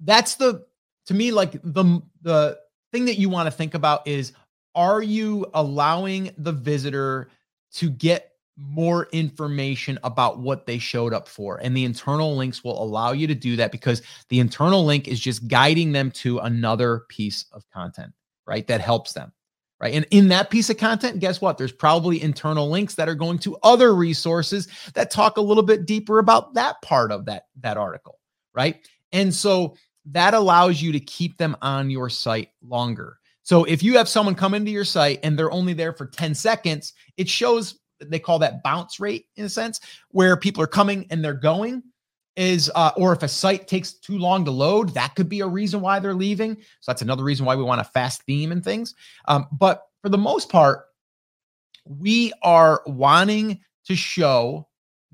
that's 0.00 0.36
the 0.36 0.64
to 1.04 1.12
me 1.12 1.32
like 1.32 1.52
the 1.62 2.00
the 2.22 2.58
thing 2.92 3.04
that 3.04 3.18
you 3.18 3.28
want 3.28 3.46
to 3.46 3.50
think 3.50 3.74
about 3.74 4.08
is 4.08 4.32
are 4.74 5.02
you 5.02 5.44
allowing 5.52 6.30
the 6.38 6.52
visitor 6.52 7.28
to 7.74 7.90
get 7.90 8.37
more 8.58 9.08
information 9.12 9.98
about 10.02 10.40
what 10.40 10.66
they 10.66 10.78
showed 10.78 11.14
up 11.14 11.28
for. 11.28 11.58
And 11.62 11.76
the 11.76 11.84
internal 11.84 12.36
links 12.36 12.64
will 12.64 12.82
allow 12.82 13.12
you 13.12 13.26
to 13.28 13.34
do 13.34 13.56
that 13.56 13.70
because 13.70 14.02
the 14.28 14.40
internal 14.40 14.84
link 14.84 15.06
is 15.06 15.20
just 15.20 15.46
guiding 15.46 15.92
them 15.92 16.10
to 16.12 16.38
another 16.40 17.04
piece 17.08 17.46
of 17.52 17.64
content, 17.70 18.12
right? 18.46 18.66
That 18.66 18.80
helps 18.80 19.12
them, 19.12 19.32
right? 19.80 19.94
And 19.94 20.06
in 20.10 20.28
that 20.28 20.50
piece 20.50 20.70
of 20.70 20.76
content, 20.76 21.20
guess 21.20 21.40
what? 21.40 21.56
There's 21.56 21.72
probably 21.72 22.20
internal 22.20 22.68
links 22.68 22.96
that 22.96 23.08
are 23.08 23.14
going 23.14 23.38
to 23.40 23.56
other 23.62 23.94
resources 23.94 24.66
that 24.94 25.12
talk 25.12 25.36
a 25.36 25.42
little 25.42 25.62
bit 25.62 25.86
deeper 25.86 26.18
about 26.18 26.54
that 26.54 26.82
part 26.82 27.12
of 27.12 27.26
that 27.26 27.44
that 27.60 27.76
article, 27.76 28.18
right? 28.54 28.84
And 29.12 29.32
so 29.32 29.76
that 30.06 30.34
allows 30.34 30.82
you 30.82 30.90
to 30.92 31.00
keep 31.00 31.36
them 31.36 31.56
on 31.62 31.90
your 31.90 32.10
site 32.10 32.50
longer. 32.62 33.18
So 33.42 33.64
if 33.64 33.82
you 33.82 33.96
have 33.96 34.08
someone 34.08 34.34
come 34.34 34.52
into 34.52 34.70
your 34.70 34.84
site 34.84 35.20
and 35.22 35.38
they're 35.38 35.50
only 35.50 35.72
there 35.72 35.92
for 35.92 36.06
10 36.06 36.34
seconds, 36.34 36.92
it 37.16 37.28
shows 37.28 37.78
they 38.00 38.18
call 38.18 38.38
that 38.38 38.62
bounce 38.62 39.00
rate 39.00 39.26
in 39.36 39.44
a 39.44 39.48
sense, 39.48 39.80
where 40.10 40.36
people 40.36 40.62
are 40.62 40.68
coming 40.68 41.06
and 41.10 41.24
they're 41.24 41.34
going 41.34 41.82
is 42.36 42.70
uh, 42.76 42.92
or 42.96 43.12
if 43.12 43.22
a 43.24 43.28
site 43.28 43.66
takes 43.66 43.92
too 43.92 44.16
long 44.16 44.44
to 44.44 44.50
load 44.52 44.90
that 44.90 45.16
could 45.16 45.28
be 45.28 45.40
a 45.40 45.46
reason 45.46 45.80
why 45.80 45.98
they're 45.98 46.14
leaving. 46.14 46.54
So 46.54 46.92
that's 46.92 47.02
another 47.02 47.24
reason 47.24 47.44
why 47.44 47.56
we 47.56 47.64
want 47.64 47.80
a 47.80 47.84
fast 47.84 48.22
theme 48.22 48.52
and 48.52 48.62
things. 48.62 48.94
Um, 49.26 49.48
but 49.50 49.82
for 50.02 50.08
the 50.08 50.18
most 50.18 50.48
part 50.48 50.84
we 51.84 52.32
are 52.42 52.82
wanting 52.86 53.58
to 53.86 53.96
show 53.96 54.68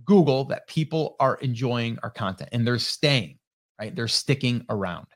google 0.04 0.44
that 0.44 0.66
people 0.66 1.16
are 1.18 1.36
enjoying 1.36 1.98
our 2.02 2.10
content 2.10 2.50
and 2.52 2.66
they're 2.66 2.78
staying 2.78 3.38
right? 3.80 3.96
They're 3.96 4.06
sticking 4.06 4.64
around 4.68 5.06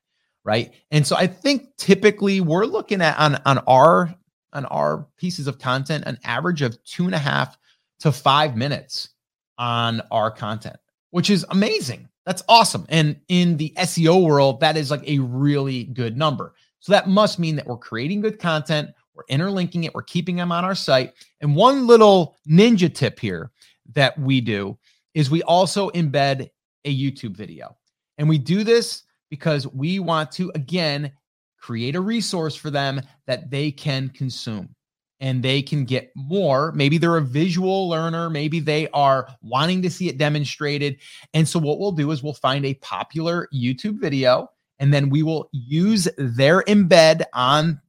right? 0.44 0.72
And 0.90 1.06
so 1.06 1.14
I 1.14 1.26
think 1.26 1.76
typically 1.76 2.40
we're 2.40 2.64
looking 2.64 3.02
at 3.02 3.18
on 3.18 3.38
on 3.44 3.58
our 3.66 4.14
on 4.52 4.64
our 4.66 5.06
pieces 5.16 5.46
of 5.46 5.58
content 5.58 6.04
an 6.06 6.18
average 6.24 6.62
of 6.62 6.82
two 6.84 7.04
and 7.04 7.14
a 7.14 7.18
half 7.18 7.58
to 8.00 8.12
five 8.12 8.56
minutes 8.56 9.10
on 9.58 10.00
our 10.10 10.30
content, 10.30 10.76
which 11.10 11.30
is 11.30 11.44
amazing. 11.50 12.08
That's 12.24 12.42
awesome. 12.48 12.86
And 12.88 13.18
in 13.28 13.56
the 13.56 13.72
SEO 13.78 14.24
world, 14.24 14.60
that 14.60 14.76
is 14.76 14.90
like 14.90 15.06
a 15.08 15.18
really 15.18 15.84
good 15.84 16.16
number. 16.16 16.54
So 16.80 16.92
that 16.92 17.08
must 17.08 17.38
mean 17.38 17.56
that 17.56 17.66
we're 17.66 17.76
creating 17.76 18.20
good 18.20 18.38
content, 18.38 18.90
we're 19.14 19.24
interlinking 19.28 19.84
it, 19.84 19.94
we're 19.94 20.02
keeping 20.02 20.36
them 20.36 20.52
on 20.52 20.64
our 20.64 20.74
site. 20.74 21.14
And 21.40 21.56
one 21.56 21.86
little 21.86 22.36
ninja 22.48 22.92
tip 22.94 23.18
here 23.18 23.50
that 23.94 24.18
we 24.18 24.40
do 24.40 24.78
is 25.14 25.30
we 25.30 25.42
also 25.42 25.90
embed 25.90 26.50
a 26.84 26.94
YouTube 26.94 27.36
video. 27.36 27.76
And 28.18 28.28
we 28.28 28.38
do 28.38 28.62
this 28.62 29.02
because 29.30 29.66
we 29.66 29.98
want 29.98 30.30
to, 30.32 30.52
again, 30.54 31.12
create 31.58 31.96
a 31.96 32.00
resource 32.00 32.54
for 32.54 32.70
them 32.70 33.00
that 33.26 33.50
they 33.50 33.70
can 33.70 34.08
consume 34.08 34.74
and 35.20 35.42
they 35.42 35.62
can 35.62 35.84
get 35.84 36.12
more. 36.14 36.72
Maybe 36.72 36.98
they're 36.98 37.16
a 37.16 37.22
visual 37.22 37.88
learner, 37.88 38.30
maybe 38.30 38.60
they 38.60 38.88
are 38.90 39.28
wanting 39.42 39.82
to 39.82 39.90
see 39.90 40.08
it 40.08 40.18
demonstrated. 40.18 40.98
And 41.34 41.48
so, 41.48 41.58
what 41.58 41.78
we'll 41.78 41.92
do 41.92 42.10
is 42.10 42.22
we'll 42.22 42.34
find 42.34 42.64
a 42.64 42.74
popular 42.74 43.48
YouTube 43.54 44.00
video 44.00 44.48
and 44.78 44.94
then 44.94 45.10
we 45.10 45.22
will 45.22 45.48
use 45.52 46.08
their 46.16 46.62
embed 46.62 47.24
on 47.32 47.80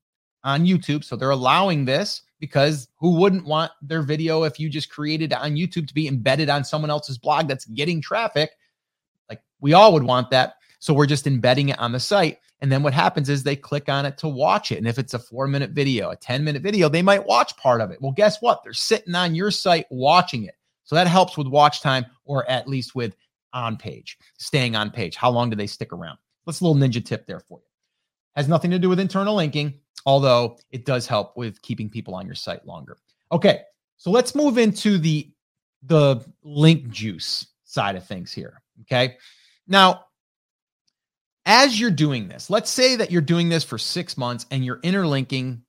on 0.44 0.66
YouTube. 0.66 1.04
So 1.04 1.16
they're 1.16 1.30
allowing 1.30 1.86
this 1.86 2.22
because 2.40 2.88
who 2.98 3.16
wouldn't 3.16 3.46
want 3.46 3.72
their 3.82 4.02
video 4.02 4.44
if 4.44 4.60
you 4.60 4.70
just 4.70 4.90
created 4.90 5.34
on 5.34 5.56
YouTube 5.56 5.88
to 5.88 5.94
be 5.94 6.08
embedded 6.08 6.50
on 6.50 6.64
someone 6.64 6.90
else's 6.90 7.18
blog 7.18 7.48
that's 7.48 7.66
getting 7.66 8.02
traffic? 8.02 8.52
Like 9.30 9.42
we 9.60 9.74
all 9.74 9.94
would 9.94 10.04
want 10.04 10.32
that. 10.32 10.56
So 10.80 10.94
we're 10.94 11.06
just 11.08 11.28
embedding 11.28 11.70
it 11.70 11.80
on 11.80 11.92
the 11.92 12.00
site. 12.00 12.40
And 12.62 12.72
then 12.72 12.84
what 12.84 12.94
happens 12.94 13.30
is 13.30 13.44
they 13.44 13.56
click 13.56 13.88
on 13.88 14.06
it 14.06 14.18
to 14.18 14.28
watch 14.28 14.72
it. 14.72 14.78
And 14.78 14.88
if 14.88 15.00
it's 15.00 15.14
a 15.14 15.20
four 15.20 15.48
minute 15.48 15.72
video, 15.72 16.10
a 16.10 16.16
10 16.16 16.44
minute 16.44 16.62
video, 16.62 16.90
they 16.90 17.02
might 17.02 17.26
watch 17.26 17.56
part 17.58 17.82
of 17.82 17.92
it. 17.92 18.02
Well, 18.02 18.12
guess 18.12 18.42
what? 18.42 18.64
They're 18.64 18.74
sitting 18.74 19.16
on 19.16 19.36
your 19.36 19.52
site 19.52 19.86
watching 19.90 20.44
it. 20.44 20.56
So 20.84 20.96
that 20.96 21.08
helps 21.08 21.38
with 21.38 21.48
watch 21.48 21.82
time 21.82 22.06
or 22.26 22.50
at 22.50 22.68
least 22.68 22.96
with 22.96 23.16
on 23.54 23.78
page, 23.78 24.18
staying 24.38 24.76
on 24.76 24.92
page. 24.92 25.16
How 25.16 25.30
long 25.30 25.50
do 25.50 25.56
they 25.56 25.68
stick 25.68 25.94
around? 25.94 26.18
That's 26.46 26.62
a 26.62 26.66
little 26.66 26.82
ninja 26.82 27.04
tip 27.04 27.28
there 27.28 27.40
for 27.40 27.60
you. 27.60 27.66
Has 28.36 28.48
nothing 28.48 28.72
to 28.72 28.80
do 28.80 28.90
with 28.90 29.00
internal 29.00 29.36
linking, 29.36 29.80
although 30.06 30.58
it 30.72 30.86
does 30.86 31.08
help 31.08 31.38
with 31.38 31.62
keeping 31.62 31.90
people 31.90 32.16
on 32.16 32.26
your 32.26 32.36
site 32.36 32.66
longer. 32.66 32.98
Okay, 33.32 33.62
so 33.98 34.12
let's 34.12 34.36
move 34.36 34.58
into 34.58 34.98
the 34.98 35.32
the 35.84 36.26
link 36.44 36.90
juice 36.90 37.48
side 37.64 37.96
of 37.96 38.06
things 38.06 38.32
here. 38.32 38.62
Okay. 38.82 39.18
Now, 39.68 40.06
as 41.50 41.80
you're 41.80 41.90
doing 41.90 42.28
this, 42.28 42.52
let's 42.52 42.70
say 42.70 42.96
that 42.96 43.10
you're 43.10 43.24
doing 43.24 43.50
this 43.50 43.64
for 43.64 43.80
six 43.80 44.20
months 44.20 44.46
and 44.52 44.64
you're 44.64 44.80
interlinking 44.84 45.64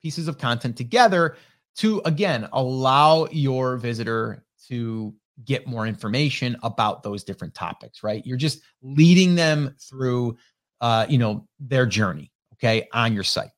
pieces 0.00 0.26
of 0.26 0.38
content 0.38 0.74
together 0.74 1.36
to, 1.76 2.00
again, 2.06 2.48
allow 2.54 3.26
your 3.30 3.76
visitor 3.76 4.42
to 4.68 5.14
get 5.44 5.66
more 5.66 5.86
information 5.86 6.56
about 6.62 7.02
those 7.02 7.24
different 7.24 7.54
topics, 7.54 8.02
right? 8.02 8.24
You're 8.26 8.38
just 8.38 8.62
leading 8.80 9.34
them 9.34 9.76
through, 9.78 10.38
uh, 10.80 11.04
you 11.10 11.18
know, 11.18 11.46
their 11.60 11.84
journey, 11.84 12.32
okay, 12.54 12.88
on 12.94 13.12
your 13.12 13.24
site. 13.24 13.50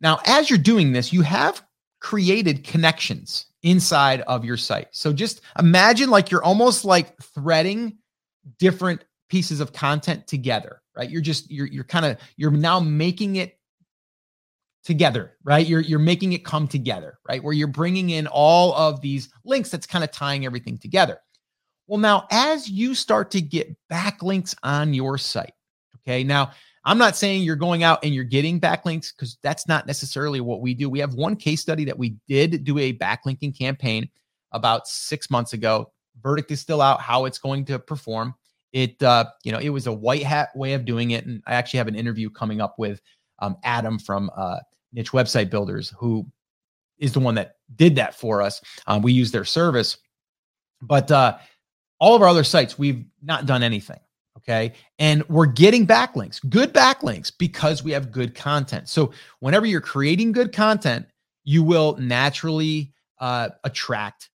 Now, 0.00 0.18
as 0.26 0.50
you're 0.50 0.58
doing 0.58 0.92
this, 0.92 1.12
you 1.12 1.22
have 1.22 1.62
created 2.00 2.64
connections 2.64 3.46
inside 3.62 4.22
of 4.22 4.44
your 4.44 4.56
site. 4.56 4.88
So 4.90 5.12
just 5.12 5.40
imagine 5.56 6.10
like 6.10 6.32
you're 6.32 6.44
almost 6.44 6.84
like 6.84 7.16
threading 7.22 7.98
different 8.58 9.04
pieces 9.28 9.60
of 9.60 9.72
content 9.72 10.26
together, 10.26 10.82
right? 10.96 11.10
You're 11.10 11.22
just 11.22 11.50
you're 11.50 11.66
you're 11.66 11.84
kind 11.84 12.06
of 12.06 12.18
you're 12.36 12.50
now 12.50 12.80
making 12.80 13.36
it 13.36 13.58
together, 14.84 15.36
right? 15.44 15.66
You're 15.66 15.80
you're 15.80 15.98
making 15.98 16.32
it 16.34 16.44
come 16.44 16.68
together, 16.68 17.18
right? 17.28 17.42
Where 17.42 17.54
you're 17.54 17.68
bringing 17.68 18.10
in 18.10 18.26
all 18.26 18.74
of 18.74 19.00
these 19.00 19.30
links 19.44 19.70
that's 19.70 19.86
kind 19.86 20.04
of 20.04 20.10
tying 20.12 20.44
everything 20.44 20.78
together. 20.78 21.20
Well, 21.86 21.98
now 21.98 22.26
as 22.30 22.68
you 22.68 22.94
start 22.94 23.30
to 23.32 23.40
get 23.40 23.74
backlinks 23.90 24.54
on 24.62 24.94
your 24.94 25.18
site, 25.18 25.54
okay? 25.96 26.24
Now, 26.24 26.52
I'm 26.84 26.98
not 26.98 27.16
saying 27.16 27.42
you're 27.42 27.56
going 27.56 27.82
out 27.82 28.04
and 28.04 28.14
you're 28.14 28.24
getting 28.24 28.60
backlinks 28.60 29.10
because 29.14 29.38
that's 29.42 29.66
not 29.66 29.86
necessarily 29.86 30.40
what 30.40 30.60
we 30.60 30.74
do. 30.74 30.90
We 30.90 30.98
have 30.98 31.14
one 31.14 31.34
case 31.34 31.62
study 31.62 31.86
that 31.86 31.98
we 31.98 32.16
did 32.28 32.64
do 32.64 32.78
a 32.78 32.92
backlinking 32.92 33.56
campaign 33.58 34.08
about 34.52 34.86
6 34.86 35.30
months 35.30 35.54
ago. 35.54 35.90
Verdict 36.22 36.50
is 36.50 36.60
still 36.60 36.82
out 36.82 37.00
how 37.00 37.24
it's 37.24 37.38
going 37.38 37.64
to 37.66 37.78
perform 37.78 38.34
it 38.74 39.02
uh, 39.02 39.24
you 39.42 39.52
know 39.52 39.58
it 39.58 39.70
was 39.70 39.86
a 39.86 39.92
white 39.92 40.22
hat 40.22 40.50
way 40.54 40.74
of 40.74 40.84
doing 40.84 41.12
it 41.12 41.24
and 41.24 41.42
i 41.46 41.54
actually 41.54 41.78
have 41.78 41.88
an 41.88 41.94
interview 41.94 42.28
coming 42.28 42.60
up 42.60 42.78
with 42.78 43.00
um, 43.38 43.56
adam 43.64 43.98
from 43.98 44.30
uh, 44.36 44.58
niche 44.92 45.12
website 45.12 45.48
builders 45.48 45.94
who 45.98 46.26
is 46.98 47.12
the 47.12 47.20
one 47.20 47.34
that 47.34 47.56
did 47.76 47.96
that 47.96 48.14
for 48.14 48.40
us. 48.40 48.60
Um, 48.86 49.02
we 49.02 49.12
use 49.12 49.30
their 49.30 49.44
service. 49.44 49.98
But 50.80 51.10
uh, 51.10 51.38
all 51.98 52.14
of 52.14 52.22
our 52.22 52.28
other 52.28 52.44
sites 52.44 52.78
we've 52.78 53.04
not 53.22 53.46
done 53.46 53.62
anything 53.62 53.98
okay? 54.36 54.72
And 54.98 55.26
we're 55.28 55.46
getting 55.46 55.86
backlinks 55.86 56.40
good 56.50 56.74
backlinks 56.74 57.32
because 57.36 57.82
we 57.82 57.92
have 57.92 58.10
good 58.10 58.34
content. 58.34 58.88
So 58.88 59.12
whenever 59.38 59.64
you're 59.64 59.80
creating 59.80 60.32
good 60.32 60.52
content 60.52 61.06
you 61.44 61.62
will 61.62 61.96
naturally 61.98 62.92
uh, 63.20 63.50
attract 63.62 64.30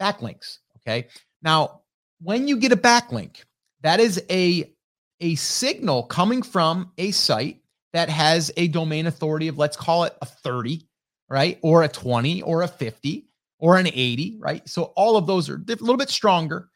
backlinks 0.00 0.58
okay? 0.78 1.08
Now 1.42 1.82
when 2.22 2.48
you 2.48 2.56
get 2.56 2.72
a 2.72 2.76
backlink 2.76 3.44
that 3.82 4.00
is 4.00 4.22
a, 4.30 4.72
a 5.20 5.34
signal 5.36 6.04
coming 6.04 6.42
from 6.42 6.92
a 6.98 7.10
site 7.10 7.60
that 7.92 8.08
has 8.08 8.52
a 8.56 8.68
domain 8.68 9.06
authority 9.06 9.48
of, 9.48 9.58
let's 9.58 9.76
call 9.76 10.04
it 10.04 10.16
a 10.22 10.26
30, 10.26 10.86
right? 11.28 11.58
Or 11.62 11.82
a 11.82 11.88
20 11.88 12.42
or 12.42 12.62
a 12.62 12.68
50 12.68 13.26
or 13.58 13.76
an 13.76 13.86
80, 13.86 14.38
right? 14.40 14.68
So 14.68 14.84
all 14.96 15.16
of 15.16 15.26
those 15.26 15.48
are 15.48 15.56
a 15.56 15.64
little 15.66 15.96
bit 15.96 16.10
stronger. 16.10 16.68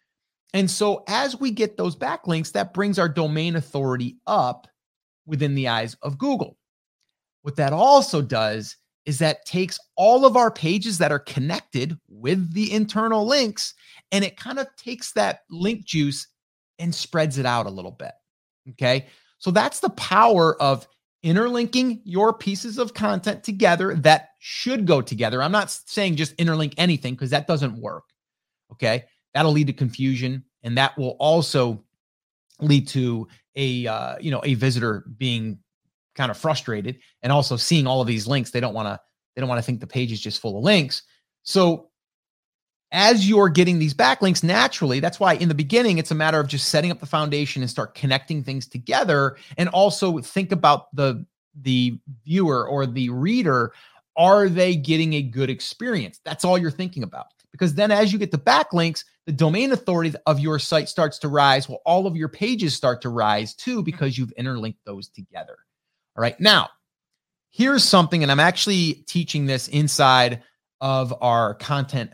And 0.52 0.70
so 0.70 1.02
as 1.08 1.38
we 1.38 1.50
get 1.50 1.76
those 1.76 1.96
backlinks, 1.96 2.52
that 2.52 2.74
brings 2.74 2.98
our 2.98 3.08
domain 3.08 3.56
authority 3.56 4.18
up 4.26 4.68
within 5.26 5.54
the 5.54 5.68
eyes 5.68 5.96
of 6.02 6.18
Google. 6.18 6.58
What 7.42 7.56
that 7.56 7.72
also 7.72 8.22
does 8.22 8.76
is 9.04 9.18
that 9.18 9.44
takes 9.44 9.78
all 9.96 10.24
of 10.24 10.36
our 10.36 10.50
pages 10.50 10.98
that 10.98 11.12
are 11.12 11.18
connected 11.18 11.98
with 12.08 12.52
the 12.54 12.72
internal 12.72 13.26
links 13.26 13.74
and 14.12 14.24
it 14.24 14.36
kind 14.36 14.58
of 14.58 14.66
takes 14.76 15.12
that 15.12 15.40
link 15.50 15.84
juice 15.84 16.26
and 16.78 16.94
spreads 16.94 17.38
it 17.38 17.46
out 17.46 17.66
a 17.66 17.70
little 17.70 17.90
bit. 17.90 18.12
Okay. 18.70 19.06
So 19.38 19.50
that's 19.50 19.80
the 19.80 19.90
power 19.90 20.60
of 20.60 20.86
interlinking 21.22 22.02
your 22.04 22.32
pieces 22.32 22.78
of 22.78 22.94
content 22.94 23.44
together 23.44 23.94
that 23.94 24.30
should 24.38 24.86
go 24.86 25.00
together. 25.00 25.42
I'm 25.42 25.52
not 25.52 25.70
saying 25.70 26.16
just 26.16 26.36
interlink 26.36 26.74
anything 26.76 27.14
because 27.14 27.30
that 27.30 27.46
doesn't 27.46 27.80
work. 27.80 28.04
Okay. 28.72 29.04
That'll 29.32 29.52
lead 29.52 29.66
to 29.68 29.72
confusion 29.72 30.44
and 30.62 30.76
that 30.78 30.96
will 30.98 31.16
also 31.20 31.84
lead 32.60 32.88
to 32.88 33.28
a 33.56 33.86
uh, 33.86 34.16
you 34.20 34.30
know 34.30 34.40
a 34.44 34.54
visitor 34.54 35.04
being 35.18 35.58
kind 36.14 36.30
of 36.30 36.36
frustrated 36.36 36.98
and 37.22 37.32
also 37.32 37.56
seeing 37.56 37.86
all 37.86 38.00
of 38.00 38.06
these 38.06 38.26
links 38.26 38.50
they 38.50 38.60
don't 38.60 38.74
want 38.74 38.86
to 38.86 39.00
they 39.34 39.40
don't 39.40 39.48
want 39.48 39.58
to 39.58 39.62
think 39.62 39.80
the 39.80 39.86
page 39.86 40.12
is 40.12 40.20
just 40.20 40.40
full 40.40 40.56
of 40.56 40.64
links 40.64 41.02
so 41.42 41.90
as 42.94 43.28
you're 43.28 43.48
getting 43.48 43.78
these 43.78 43.92
backlinks 43.92 44.44
naturally, 44.44 45.00
that's 45.00 45.18
why 45.18 45.34
in 45.34 45.48
the 45.48 45.54
beginning, 45.54 45.98
it's 45.98 46.12
a 46.12 46.14
matter 46.14 46.38
of 46.38 46.46
just 46.46 46.68
setting 46.68 46.92
up 46.92 47.00
the 47.00 47.06
foundation 47.06 47.60
and 47.60 47.70
start 47.70 47.94
connecting 47.94 48.44
things 48.44 48.68
together. 48.68 49.36
And 49.58 49.68
also 49.70 50.18
think 50.18 50.52
about 50.52 50.94
the, 50.94 51.26
the 51.60 51.98
viewer 52.24 52.66
or 52.66 52.86
the 52.86 53.10
reader. 53.10 53.72
Are 54.16 54.48
they 54.48 54.76
getting 54.76 55.14
a 55.14 55.22
good 55.22 55.50
experience? 55.50 56.20
That's 56.24 56.44
all 56.44 56.56
you're 56.56 56.70
thinking 56.70 57.02
about. 57.02 57.26
Because 57.50 57.74
then 57.74 57.90
as 57.90 58.12
you 58.12 58.18
get 58.18 58.30
the 58.30 58.38
backlinks, 58.38 59.04
the 59.26 59.32
domain 59.32 59.72
authority 59.72 60.14
of 60.26 60.38
your 60.38 60.60
site 60.60 60.88
starts 60.88 61.18
to 61.18 61.28
rise. 61.28 61.68
Well, 61.68 61.82
all 61.84 62.06
of 62.06 62.16
your 62.16 62.28
pages 62.28 62.74
start 62.74 63.02
to 63.02 63.08
rise 63.08 63.54
too 63.54 63.82
because 63.82 64.16
you've 64.16 64.32
interlinked 64.32 64.84
those 64.84 65.08
together. 65.08 65.56
All 66.16 66.22
right. 66.22 66.38
Now, 66.38 66.68
here's 67.50 67.82
something, 67.82 68.22
and 68.22 68.30
I'm 68.30 68.40
actually 68.40 69.04
teaching 69.06 69.46
this 69.46 69.66
inside 69.66 70.42
of 70.80 71.14
our 71.20 71.54
content 71.54 72.10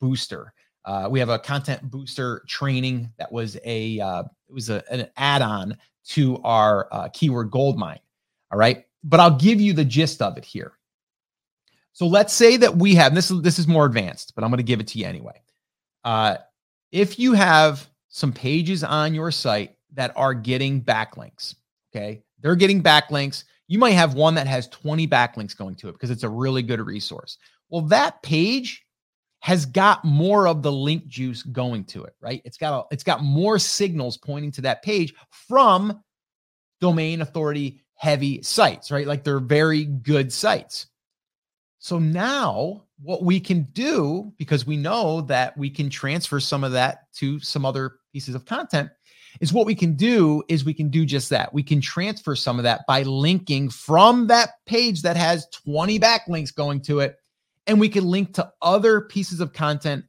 booster. 0.00 0.52
Uh, 0.84 1.08
we 1.10 1.18
have 1.18 1.28
a 1.28 1.38
content 1.38 1.90
booster 1.90 2.42
training 2.48 3.10
that 3.18 3.30
was 3.30 3.56
a 3.64 4.00
uh, 4.00 4.22
it 4.48 4.52
was 4.52 4.70
a, 4.70 4.82
an 4.90 5.08
add-on 5.16 5.76
to 6.04 6.38
our 6.42 6.88
uh, 6.92 7.08
keyword 7.12 7.50
gold 7.50 7.78
mine. 7.78 8.00
All 8.50 8.58
right, 8.58 8.84
but 9.04 9.20
I'll 9.20 9.36
give 9.36 9.60
you 9.60 9.72
the 9.72 9.84
gist 9.84 10.20
of 10.20 10.36
it 10.36 10.44
here. 10.44 10.72
So 11.92 12.06
let's 12.06 12.32
say 12.32 12.56
that 12.56 12.76
we 12.76 12.94
have 12.94 13.14
this. 13.14 13.28
This 13.28 13.58
is 13.58 13.68
more 13.68 13.86
advanced, 13.86 14.34
but 14.34 14.44
I'm 14.44 14.50
going 14.50 14.58
to 14.58 14.64
give 14.64 14.80
it 14.80 14.88
to 14.88 14.98
you 14.98 15.06
anyway. 15.06 15.40
Uh, 16.04 16.36
if 16.90 17.18
you 17.18 17.32
have 17.32 17.88
some 18.08 18.32
pages 18.32 18.82
on 18.82 19.14
your 19.14 19.30
site 19.30 19.76
that 19.94 20.12
are 20.16 20.34
getting 20.34 20.82
backlinks, 20.82 21.54
okay, 21.94 22.22
they're 22.40 22.56
getting 22.56 22.82
backlinks. 22.82 23.44
You 23.68 23.78
might 23.78 23.92
have 23.92 24.14
one 24.14 24.34
that 24.34 24.46
has 24.46 24.68
20 24.68 25.06
backlinks 25.06 25.56
going 25.56 25.76
to 25.76 25.88
it 25.88 25.92
because 25.92 26.10
it's 26.10 26.24
a 26.24 26.28
really 26.28 26.62
good 26.62 26.80
resource. 26.80 27.38
Well, 27.70 27.82
that 27.82 28.22
page 28.22 28.84
has 29.42 29.66
got 29.66 30.04
more 30.04 30.46
of 30.46 30.62
the 30.62 30.70
link 30.70 31.08
juice 31.08 31.42
going 31.42 31.84
to 31.84 32.04
it, 32.04 32.14
right? 32.20 32.40
It's 32.44 32.56
got 32.56 32.78
a, 32.78 32.94
it's 32.94 33.02
got 33.02 33.24
more 33.24 33.58
signals 33.58 34.16
pointing 34.16 34.52
to 34.52 34.60
that 34.60 34.82
page 34.82 35.12
from 35.30 36.00
domain 36.80 37.20
authority 37.20 37.82
heavy 37.96 38.40
sites, 38.42 38.92
right? 38.92 39.06
Like 39.06 39.24
they're 39.24 39.40
very 39.40 39.84
good 39.84 40.32
sites. 40.32 40.86
So 41.80 41.98
now 41.98 42.84
what 43.02 43.24
we 43.24 43.40
can 43.40 43.64
do, 43.72 44.32
because 44.38 44.64
we 44.64 44.76
know 44.76 45.22
that 45.22 45.58
we 45.58 45.70
can 45.70 45.90
transfer 45.90 46.38
some 46.38 46.62
of 46.62 46.70
that 46.72 47.12
to 47.14 47.40
some 47.40 47.66
other 47.66 47.96
pieces 48.12 48.36
of 48.36 48.46
content, 48.46 48.90
is 49.40 49.52
what 49.52 49.66
we 49.66 49.74
can 49.74 49.96
do 49.96 50.44
is 50.48 50.64
we 50.64 50.74
can 50.74 50.88
do 50.88 51.04
just 51.04 51.30
that. 51.30 51.52
We 51.52 51.64
can 51.64 51.80
transfer 51.80 52.36
some 52.36 52.58
of 52.58 52.62
that 52.62 52.82
by 52.86 53.02
linking 53.02 53.70
from 53.70 54.28
that 54.28 54.50
page 54.66 55.02
that 55.02 55.16
has 55.16 55.48
20 55.64 55.98
backlinks 55.98 56.54
going 56.54 56.80
to 56.82 57.00
it, 57.00 57.16
and 57.66 57.78
we 57.78 57.88
can 57.88 58.04
link 58.04 58.34
to 58.34 58.52
other 58.60 59.02
pieces 59.02 59.40
of 59.40 59.52
content, 59.52 60.04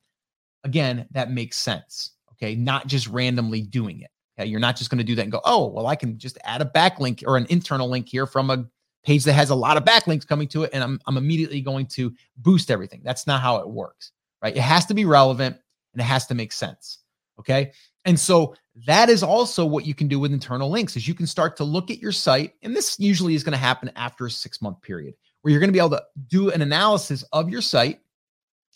again, 0.64 1.08
that 1.12 1.32
makes 1.32 1.58
sense. 1.58 2.12
Okay. 2.34 2.56
Not 2.56 2.88
just 2.88 3.08
randomly 3.08 3.62
doing 3.62 4.02
it. 4.02 4.10
Okay. 4.38 4.50
You're 4.50 4.60
not 4.60 4.76
just 4.76 4.90
going 4.90 4.98
to 4.98 5.04
do 5.04 5.16
that 5.16 5.22
and 5.24 5.32
go, 5.32 5.42
oh, 5.46 5.68
well, 5.68 5.88
I 5.88 5.96
can 5.96 6.18
just 6.18 6.38
add 6.44 6.62
a 6.62 6.66
backlink 6.66 7.24
or 7.26 7.38
an 7.38 7.46
internal 7.50 7.90
link 7.90 8.10
here 8.10 8.26
from 8.26 8.50
a 8.50 8.66
page 9.04 9.24
that 9.26 9.34
has 9.34 9.50
a 9.50 9.56
lot 9.56 9.78
of 9.78 9.84
backlinks 9.84 10.26
coming 10.26 10.48
to 10.48 10.64
it, 10.64 10.72
and 10.74 10.82
I'm, 10.82 11.00
I'm 11.08 11.18
immediately 11.18 11.62
going 11.62 11.88
to 11.88 12.14
boost 12.38 12.72
everything. 12.72 13.02
That's 13.04 13.28
not 13.28 13.42
how 13.42 13.58
it 13.58 13.70
works, 13.70 14.12
right? 14.42 14.56
It 14.56 14.62
has 14.62 14.86
to 14.88 14.94
be 14.94 15.06
relevant 15.06 15.58
and 15.94 16.02
it 16.02 16.06
has 16.06 16.26
to 16.28 16.36
make 16.36 16.52
sense. 16.52 17.00
Okay. 17.40 17.72
And 18.06 18.20
so 18.20 18.56
that 18.86 19.10
is 19.10 19.24
also 19.24 19.66
what 19.66 19.86
you 19.86 19.94
can 19.94 20.08
do 20.08 20.20
with 20.20 20.34
internal 20.34 20.70
links 20.70 20.96
is 20.96 21.08
you 21.08 21.14
can 21.14 21.28
start 21.28 21.58
to 21.58 21.64
look 21.64 21.90
at 21.90 22.00
your 22.00 22.12
site. 22.12 22.54
And 22.62 22.76
this 22.76 23.00
usually 23.00 23.36
is 23.36 23.44
going 23.44 23.54
to 23.54 23.58
happen 23.58 23.92
after 23.96 24.26
a 24.26 24.32
six 24.32 24.62
month 24.62 24.82
period 24.82 25.16
where 25.44 25.52
you're 25.52 25.60
going 25.60 25.70
to 25.70 25.74
be 25.74 25.80
able 25.80 25.92
to 25.92 26.04
do 26.28 26.50
an 26.50 26.62
analysis 26.62 27.24
of 27.34 27.50
your 27.50 27.62
site 27.62 28.00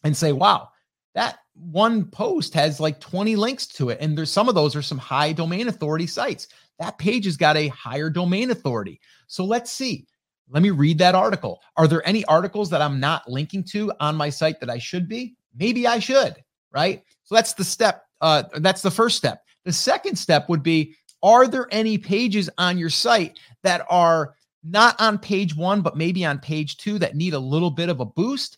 and 0.04 0.16
say, 0.16 0.34
wow, 0.34 0.70
that 1.16 1.40
one 1.56 2.06
post 2.06 2.54
has 2.54 2.80
like 2.80 3.00
20 3.00 3.36
links 3.38 3.66
to 3.66 3.90
it. 3.90 3.98
And 4.02 4.18
there's 4.18 4.32
some 4.32 4.50
of 4.50 4.54
those 4.54 4.76
are 4.76 4.82
some 4.82 4.98
high 4.98 5.32
domain 5.32 5.70
authority 5.70 6.06
sites. 6.06 6.50
That 6.78 6.98
page 6.98 7.26
has 7.26 7.38
got 7.38 7.58
a 7.58 7.70
higher 7.70 8.10
domain 8.10 8.52
authority. 8.52 9.00
So 9.28 9.46
let's 9.46 9.72
see. 9.72 10.08
Let 10.50 10.62
me 10.62 10.70
read 10.70 10.98
that 11.00 11.16
article. 11.16 11.62
Are 11.78 11.88
there 11.88 12.08
any 12.08 12.24
articles 12.26 12.70
that 12.70 12.82
I'm 12.82 13.00
not 13.00 13.30
linking 13.30 13.64
to 13.66 13.92
on 14.00 14.16
my 14.16 14.30
site 14.30 14.60
that 14.60 14.70
I 14.70 14.78
should 14.78 15.08
be? 15.08 15.36
Maybe 15.58 15.88
I 15.88 16.00
should, 16.00 16.36
right? 16.72 17.02
So 17.24 17.36
that's 17.36 17.54
the 17.54 17.64
step. 17.64 18.04
Uh, 18.20 18.44
that's 18.58 18.82
the 18.82 18.92
first 18.92 19.18
step. 19.18 19.44
The 19.64 19.74
second 19.74 20.18
step 20.18 20.50
would 20.50 20.64
be 20.64 20.96
Are 21.24 21.48
there 21.48 21.68
any 21.72 21.98
pages 21.98 22.50
on 22.58 22.78
your 22.78 22.90
site 22.90 23.40
that 23.64 23.86
are 23.90 24.36
not 24.64 25.00
on 25.00 25.20
page 25.20 25.56
one, 25.56 25.82
but 25.82 25.98
maybe 25.98 26.26
on 26.26 26.40
page 26.40 26.78
two 26.78 27.00
that 27.00 27.16
need 27.16 27.34
a 27.34 27.40
little 27.40 27.72
bit 27.72 27.90
of 27.90 28.00
a 28.00 28.06
boost? 28.06 28.58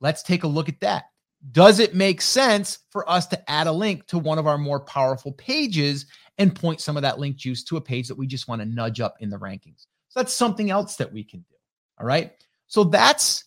Let's 0.00 0.22
take 0.22 0.44
a 0.44 0.48
look 0.48 0.68
at 0.68 0.80
that. 0.80 1.04
Does 1.52 1.78
it 1.80 1.94
make 1.94 2.20
sense 2.20 2.80
for 2.90 3.08
us 3.08 3.26
to 3.28 3.50
add 3.50 3.66
a 3.66 3.72
link 3.72 4.06
to 4.08 4.18
one 4.18 4.38
of 4.38 4.46
our 4.46 4.58
more 4.58 4.80
powerful 4.80 5.32
pages 5.32 6.06
and 6.38 6.54
point 6.54 6.80
some 6.80 6.96
of 6.96 7.02
that 7.02 7.18
link 7.18 7.36
juice 7.36 7.64
to 7.64 7.76
a 7.76 7.80
page 7.80 8.08
that 8.08 8.18
we 8.18 8.26
just 8.26 8.48
want 8.48 8.60
to 8.60 8.66
nudge 8.66 9.00
up 9.00 9.16
in 9.20 9.30
the 9.30 9.38
rankings? 9.38 9.86
So 10.08 10.20
that's 10.20 10.34
something 10.34 10.70
else 10.70 10.96
that 10.96 11.12
we 11.12 11.24
can 11.24 11.40
do. 11.40 11.54
All 11.98 12.06
right. 12.06 12.32
So 12.66 12.84
that's 12.84 13.44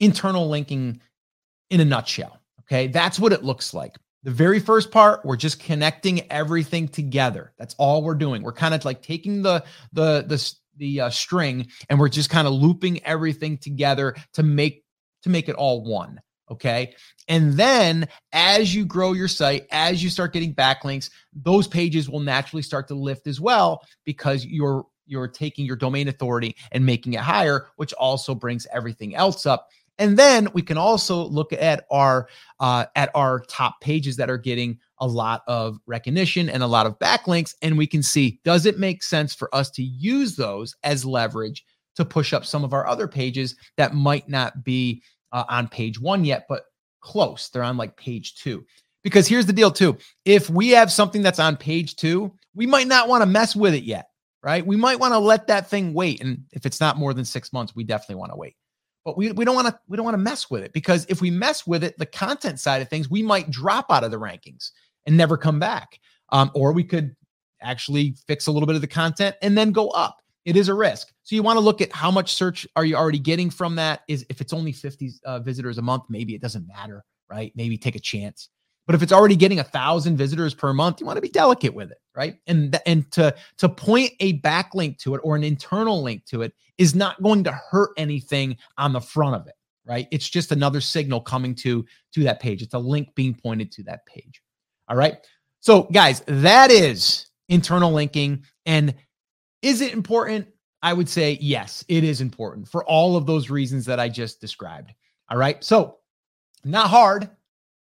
internal 0.00 0.48
linking 0.48 1.00
in 1.70 1.80
a 1.80 1.84
nutshell. 1.84 2.38
Okay. 2.60 2.86
That's 2.86 3.18
what 3.18 3.32
it 3.32 3.42
looks 3.42 3.74
like. 3.74 3.96
The 4.24 4.30
very 4.30 4.60
first 4.60 4.92
part, 4.92 5.24
we're 5.24 5.36
just 5.36 5.58
connecting 5.58 6.30
everything 6.30 6.86
together. 6.86 7.52
That's 7.58 7.74
all 7.76 8.04
we're 8.04 8.14
doing. 8.14 8.42
We're 8.42 8.52
kind 8.52 8.72
of 8.72 8.84
like 8.84 9.02
taking 9.02 9.42
the 9.42 9.64
the 9.92 10.24
the 10.28 10.54
the 10.76 11.02
uh, 11.02 11.10
string 11.10 11.66
and 11.88 11.98
we're 11.98 12.08
just 12.08 12.30
kind 12.30 12.46
of 12.46 12.54
looping 12.54 13.02
everything 13.04 13.58
together 13.58 14.14
to 14.34 14.42
make 14.42 14.84
to 15.22 15.30
make 15.30 15.48
it 15.48 15.54
all 15.54 15.84
one. 15.84 16.20
Okay. 16.50 16.94
And 17.28 17.54
then 17.54 18.06
as 18.32 18.74
you 18.74 18.84
grow 18.84 19.12
your 19.12 19.28
site, 19.28 19.66
as 19.70 20.02
you 20.02 20.10
start 20.10 20.32
getting 20.32 20.54
backlinks, 20.54 21.08
those 21.32 21.66
pages 21.66 22.10
will 22.10 22.20
naturally 22.20 22.62
start 22.62 22.88
to 22.88 22.94
lift 22.94 23.26
as 23.26 23.40
well 23.40 23.82
because 24.04 24.44
you're 24.44 24.84
you're 25.06 25.28
taking 25.28 25.66
your 25.66 25.76
domain 25.76 26.08
authority 26.08 26.56
and 26.72 26.84
making 26.84 27.14
it 27.14 27.20
higher, 27.20 27.66
which 27.76 27.92
also 27.94 28.34
brings 28.34 28.66
everything 28.72 29.14
else 29.14 29.46
up. 29.46 29.68
And 29.98 30.18
then 30.18 30.48
we 30.52 30.62
can 30.62 30.78
also 30.78 31.24
look 31.24 31.52
at 31.52 31.84
our 31.90 32.28
uh, 32.60 32.86
at 32.96 33.10
our 33.14 33.40
top 33.40 33.80
pages 33.80 34.16
that 34.16 34.30
are 34.30 34.38
getting 34.38 34.78
a 35.02 35.06
lot 35.06 35.42
of 35.46 35.78
recognition 35.86 36.48
and 36.48 36.62
a 36.62 36.66
lot 36.66 36.86
of 36.86 36.98
backlinks, 36.98 37.54
and 37.60 37.76
we 37.76 37.86
can 37.86 38.02
see 38.02 38.40
does 38.44 38.64
it 38.64 38.78
make 38.78 39.02
sense 39.02 39.34
for 39.34 39.54
us 39.54 39.70
to 39.72 39.82
use 39.82 40.36
those 40.36 40.74
as 40.82 41.04
leverage 41.04 41.64
to 41.96 42.04
push 42.04 42.32
up 42.32 42.46
some 42.46 42.64
of 42.64 42.72
our 42.72 42.86
other 42.86 43.06
pages 43.06 43.54
that 43.76 43.94
might 43.94 44.26
not 44.28 44.64
be 44.64 45.02
uh, 45.32 45.44
on 45.50 45.68
page 45.68 46.00
one 46.00 46.24
yet, 46.24 46.46
but 46.48 46.62
close. 47.00 47.50
They're 47.50 47.62
on 47.62 47.76
like 47.76 47.96
page 47.96 48.36
two. 48.36 48.64
Because 49.02 49.26
here's 49.26 49.46
the 49.46 49.52
deal, 49.52 49.72
too. 49.72 49.98
If 50.24 50.48
we 50.48 50.70
have 50.70 50.92
something 50.92 51.22
that's 51.22 51.40
on 51.40 51.56
page 51.56 51.96
two, 51.96 52.32
we 52.54 52.66
might 52.66 52.86
not 52.86 53.08
want 53.08 53.22
to 53.22 53.26
mess 53.26 53.56
with 53.56 53.74
it 53.74 53.82
yet 53.82 54.06
right? 54.42 54.66
We 54.66 54.76
might 54.76 54.98
want 54.98 55.14
to 55.14 55.18
let 55.18 55.46
that 55.46 55.68
thing 55.68 55.94
wait. 55.94 56.20
And 56.20 56.44
if 56.52 56.66
it's 56.66 56.80
not 56.80 56.98
more 56.98 57.14
than 57.14 57.24
six 57.24 57.52
months, 57.52 57.74
we 57.74 57.84
definitely 57.84 58.16
want 58.16 58.32
to 58.32 58.36
wait. 58.36 58.56
But 59.04 59.16
we, 59.16 59.32
we 59.32 59.44
don't 59.44 59.54
want 59.54 59.68
to 59.68 59.78
we 59.88 59.96
don't 59.96 60.04
want 60.04 60.14
to 60.14 60.18
mess 60.18 60.48
with 60.48 60.62
it 60.62 60.72
because 60.72 61.06
if 61.08 61.20
we 61.20 61.30
mess 61.30 61.66
with 61.66 61.82
it, 61.82 61.98
the 61.98 62.06
content 62.06 62.60
side 62.60 62.82
of 62.82 62.88
things, 62.88 63.10
we 63.10 63.22
might 63.22 63.50
drop 63.50 63.86
out 63.90 64.04
of 64.04 64.12
the 64.12 64.18
rankings 64.18 64.70
and 65.06 65.16
never 65.16 65.36
come 65.36 65.58
back. 65.58 65.98
Um, 66.30 66.50
or 66.54 66.72
we 66.72 66.84
could 66.84 67.14
actually 67.60 68.16
fix 68.26 68.46
a 68.46 68.52
little 68.52 68.66
bit 68.66 68.74
of 68.74 68.80
the 68.80 68.88
content 68.88 69.36
and 69.42 69.56
then 69.56 69.72
go 69.72 69.88
up. 69.90 70.18
It 70.44 70.56
is 70.56 70.68
a 70.68 70.74
risk. 70.74 71.12
So 71.22 71.36
you 71.36 71.42
want 71.42 71.56
to 71.56 71.60
look 71.60 71.80
at 71.80 71.92
how 71.92 72.10
much 72.10 72.34
search 72.34 72.66
are 72.74 72.84
you 72.84 72.96
already 72.96 73.18
getting 73.18 73.48
from 73.48 73.76
that? 73.76 74.02
Is 74.08 74.26
if 74.28 74.40
it's 74.40 74.52
only 74.52 74.72
50 74.72 75.10
uh, 75.24 75.40
visitors 75.40 75.78
a 75.78 75.82
month, 75.82 76.04
maybe 76.08 76.34
it 76.34 76.40
doesn't 76.40 76.66
matter, 76.66 77.04
right? 77.30 77.52
Maybe 77.54 77.78
take 77.78 77.94
a 77.94 78.00
chance. 78.00 78.48
But 78.86 78.96
if 78.96 79.02
it's 79.02 79.12
already 79.12 79.36
getting 79.36 79.60
a 79.60 79.64
thousand 79.64 80.16
visitors 80.16 80.54
per 80.54 80.72
month, 80.72 81.00
you 81.00 81.06
want 81.06 81.16
to 81.16 81.22
be 81.22 81.28
delicate 81.28 81.72
with 81.72 81.92
it, 81.92 81.98
right? 82.16 82.36
And 82.48 82.72
th- 82.72 82.82
and 82.84 83.10
to 83.12 83.34
to 83.58 83.68
point 83.68 84.12
a 84.18 84.40
backlink 84.40 84.98
to 84.98 85.14
it 85.14 85.20
or 85.22 85.36
an 85.36 85.44
internal 85.44 86.02
link 86.02 86.24
to 86.26 86.42
it 86.42 86.52
is 86.78 86.94
not 86.94 87.22
going 87.22 87.44
to 87.44 87.52
hurt 87.52 87.90
anything 87.96 88.56
on 88.78 88.92
the 88.92 89.00
front 89.00 89.36
of 89.36 89.46
it, 89.46 89.54
right? 89.86 90.08
It's 90.10 90.28
just 90.28 90.50
another 90.50 90.80
signal 90.80 91.20
coming 91.20 91.54
to 91.56 91.84
to 92.14 92.24
that 92.24 92.40
page. 92.40 92.60
It's 92.60 92.74
a 92.74 92.78
link 92.78 93.14
being 93.14 93.34
pointed 93.34 93.70
to 93.72 93.84
that 93.84 94.04
page. 94.06 94.42
All 94.88 94.96
right. 94.96 95.16
So 95.60 95.84
guys, 95.84 96.22
that 96.26 96.70
is 96.70 97.26
internal 97.48 97.92
linking. 97.92 98.44
And 98.66 98.94
is 99.62 99.80
it 99.80 99.92
important? 99.92 100.48
I 100.82 100.92
would 100.92 101.08
say 101.08 101.38
yes, 101.40 101.84
it 101.88 102.02
is 102.02 102.20
important 102.20 102.68
for 102.68 102.84
all 102.84 103.16
of 103.16 103.26
those 103.26 103.50
reasons 103.50 103.84
that 103.86 104.00
I 104.00 104.08
just 104.08 104.40
described. 104.40 104.92
All 105.30 105.38
right. 105.38 105.62
So 105.62 105.98
not 106.64 106.88
hard 106.88 107.30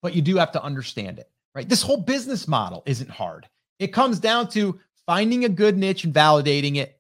but 0.01 0.15
you 0.15 0.21
do 0.21 0.37
have 0.37 0.51
to 0.53 0.63
understand 0.63 1.19
it, 1.19 1.29
right? 1.55 1.67
This 1.67 1.81
whole 1.81 2.01
business 2.01 2.47
model 2.47 2.83
isn't 2.85 3.09
hard. 3.09 3.47
It 3.79 3.87
comes 3.87 4.19
down 4.19 4.49
to 4.49 4.79
finding 5.05 5.45
a 5.45 5.49
good 5.49 5.77
niche 5.77 6.03
and 6.03 6.13
validating 6.13 6.77
it, 6.77 6.99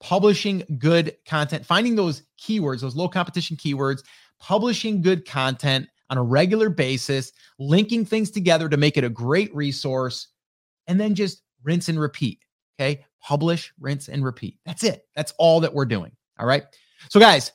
publishing 0.00 0.62
good 0.78 1.16
content, 1.26 1.66
finding 1.66 1.94
those 1.94 2.22
keywords, 2.40 2.80
those 2.80 2.96
low 2.96 3.08
competition 3.08 3.56
keywords, 3.56 4.02
publishing 4.38 5.02
good 5.02 5.26
content 5.26 5.88
on 6.10 6.18
a 6.18 6.22
regular 6.22 6.70
basis, 6.70 7.32
linking 7.58 8.04
things 8.04 8.30
together 8.30 8.68
to 8.68 8.76
make 8.76 8.96
it 8.96 9.04
a 9.04 9.08
great 9.08 9.54
resource, 9.54 10.28
and 10.86 10.98
then 11.00 11.14
just 11.14 11.42
rinse 11.62 11.88
and 11.88 12.00
repeat. 12.00 12.38
Okay. 12.80 13.04
Publish, 13.20 13.72
rinse, 13.80 14.08
and 14.08 14.24
repeat. 14.24 14.58
That's 14.64 14.84
it. 14.84 15.06
That's 15.16 15.34
all 15.38 15.60
that 15.60 15.74
we're 15.74 15.84
doing. 15.84 16.12
All 16.38 16.46
right. 16.46 16.64
So, 17.08 17.18
guys, 17.18 17.52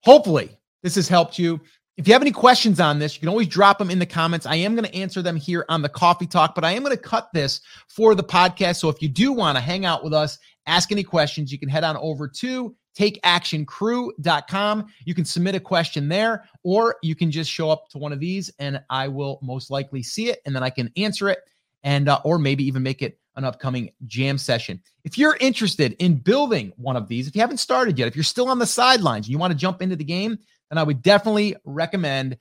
hopefully 0.00 0.58
this 0.82 0.96
has 0.96 1.08
helped 1.08 1.38
you. 1.38 1.60
If 1.96 2.08
you 2.08 2.14
have 2.14 2.22
any 2.22 2.32
questions 2.32 2.80
on 2.80 2.98
this, 2.98 3.14
you 3.14 3.20
can 3.20 3.28
always 3.28 3.46
drop 3.46 3.78
them 3.78 3.90
in 3.90 3.98
the 3.98 4.06
comments. 4.06 4.46
I 4.46 4.56
am 4.56 4.74
going 4.74 4.88
to 4.88 4.94
answer 4.94 5.22
them 5.22 5.36
here 5.36 5.64
on 5.68 5.82
the 5.82 5.88
coffee 5.88 6.26
talk, 6.26 6.54
but 6.54 6.64
I 6.64 6.72
am 6.72 6.82
going 6.82 6.96
to 6.96 7.02
cut 7.02 7.28
this 7.32 7.60
for 7.88 8.14
the 8.14 8.24
podcast. 8.24 8.76
So 8.76 8.88
if 8.88 9.00
you 9.02 9.08
do 9.08 9.32
want 9.32 9.56
to 9.56 9.60
hang 9.60 9.84
out 9.84 10.02
with 10.02 10.14
us, 10.14 10.38
ask 10.66 10.90
any 10.90 11.04
questions, 11.04 11.52
you 11.52 11.58
can 11.58 11.68
head 11.68 11.84
on 11.84 11.96
over 11.98 12.26
to 12.26 12.74
takeactioncrew.com. 12.98 14.86
You 15.04 15.14
can 15.14 15.24
submit 15.24 15.54
a 15.54 15.60
question 15.60 16.08
there, 16.08 16.44
or 16.62 16.96
you 17.02 17.14
can 17.14 17.30
just 17.30 17.50
show 17.50 17.70
up 17.70 17.88
to 17.90 17.98
one 17.98 18.12
of 18.12 18.20
these 18.20 18.50
and 18.58 18.82
I 18.90 19.08
will 19.08 19.38
most 19.42 19.70
likely 19.70 20.02
see 20.02 20.28
it 20.28 20.40
and 20.46 20.54
then 20.54 20.62
I 20.62 20.70
can 20.70 20.90
answer 20.96 21.28
it 21.28 21.40
and, 21.82 22.08
uh, 22.08 22.20
or 22.24 22.38
maybe 22.38 22.64
even 22.64 22.82
make 22.82 23.02
it 23.02 23.18
an 23.36 23.44
upcoming 23.44 23.90
jam 24.06 24.36
session. 24.36 24.80
If 25.04 25.16
you're 25.16 25.36
interested 25.40 25.96
in 25.98 26.16
building 26.16 26.72
one 26.76 26.96
of 26.96 27.08
these, 27.08 27.26
if 27.26 27.34
you 27.34 27.40
haven't 27.40 27.58
started 27.58 27.98
yet, 27.98 28.08
if 28.08 28.14
you're 28.14 28.22
still 28.22 28.48
on 28.48 28.58
the 28.58 28.66
sidelines 28.66 29.26
and 29.26 29.32
you 29.32 29.38
want 29.38 29.52
to 29.52 29.58
jump 29.58 29.80
into 29.80 29.96
the 29.96 30.04
game, 30.04 30.38
then 30.68 30.78
I 30.78 30.82
would 30.82 31.02
definitely 31.02 31.56
recommend 31.64 32.36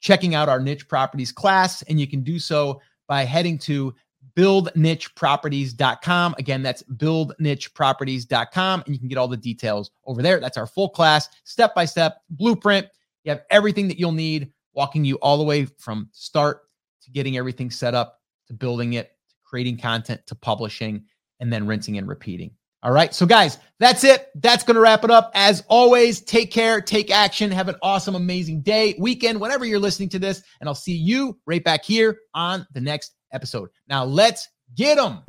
checking 0.00 0.34
out 0.34 0.48
our 0.48 0.60
niche 0.60 0.88
properties 0.88 1.32
class. 1.32 1.82
And 1.82 1.98
you 2.00 2.06
can 2.06 2.22
do 2.22 2.38
so 2.38 2.80
by 3.08 3.24
heading 3.24 3.58
to 3.58 3.94
buildnicheproperties.com. 4.36 6.34
Again, 6.38 6.62
that's 6.62 6.82
buildnicheproperties.com. 6.84 8.82
And 8.86 8.94
you 8.94 8.98
can 8.98 9.08
get 9.08 9.18
all 9.18 9.28
the 9.28 9.36
details 9.36 9.90
over 10.04 10.22
there. 10.22 10.38
That's 10.40 10.56
our 10.56 10.66
full 10.66 10.90
class, 10.90 11.28
step 11.44 11.74
by 11.74 11.84
step 11.84 12.22
blueprint. 12.30 12.86
You 13.24 13.30
have 13.30 13.42
everything 13.50 13.88
that 13.88 13.98
you'll 13.98 14.12
need, 14.12 14.52
walking 14.74 15.04
you 15.04 15.16
all 15.16 15.38
the 15.38 15.44
way 15.44 15.64
from 15.64 16.08
start 16.12 16.62
to 17.02 17.10
getting 17.10 17.36
everything 17.36 17.70
set 17.70 17.94
up 17.94 18.20
to 18.46 18.54
building 18.54 18.92
it, 18.92 19.12
to 19.28 19.34
creating 19.44 19.78
content, 19.78 20.20
to 20.26 20.34
publishing, 20.34 21.04
and 21.40 21.52
then 21.52 21.66
rinsing 21.66 21.98
and 21.98 22.06
repeating. 22.06 22.52
All 22.82 22.92
right. 22.92 23.12
So, 23.12 23.26
guys, 23.26 23.58
that's 23.80 24.04
it. 24.04 24.28
That's 24.36 24.62
going 24.62 24.76
to 24.76 24.80
wrap 24.80 25.02
it 25.02 25.10
up. 25.10 25.32
As 25.34 25.64
always, 25.66 26.20
take 26.20 26.52
care, 26.52 26.80
take 26.80 27.10
action, 27.10 27.50
have 27.50 27.68
an 27.68 27.74
awesome, 27.82 28.14
amazing 28.14 28.60
day, 28.62 28.94
weekend, 28.98 29.40
whenever 29.40 29.64
you're 29.64 29.80
listening 29.80 30.08
to 30.10 30.20
this. 30.20 30.42
And 30.60 30.68
I'll 30.68 30.74
see 30.74 30.92
you 30.92 31.36
right 31.46 31.64
back 31.64 31.84
here 31.84 32.18
on 32.34 32.64
the 32.74 32.80
next 32.80 33.15
episode. 33.32 33.70
Now, 33.88 34.04
let's 34.04 34.48
get 34.74 34.96
them. 34.96 35.22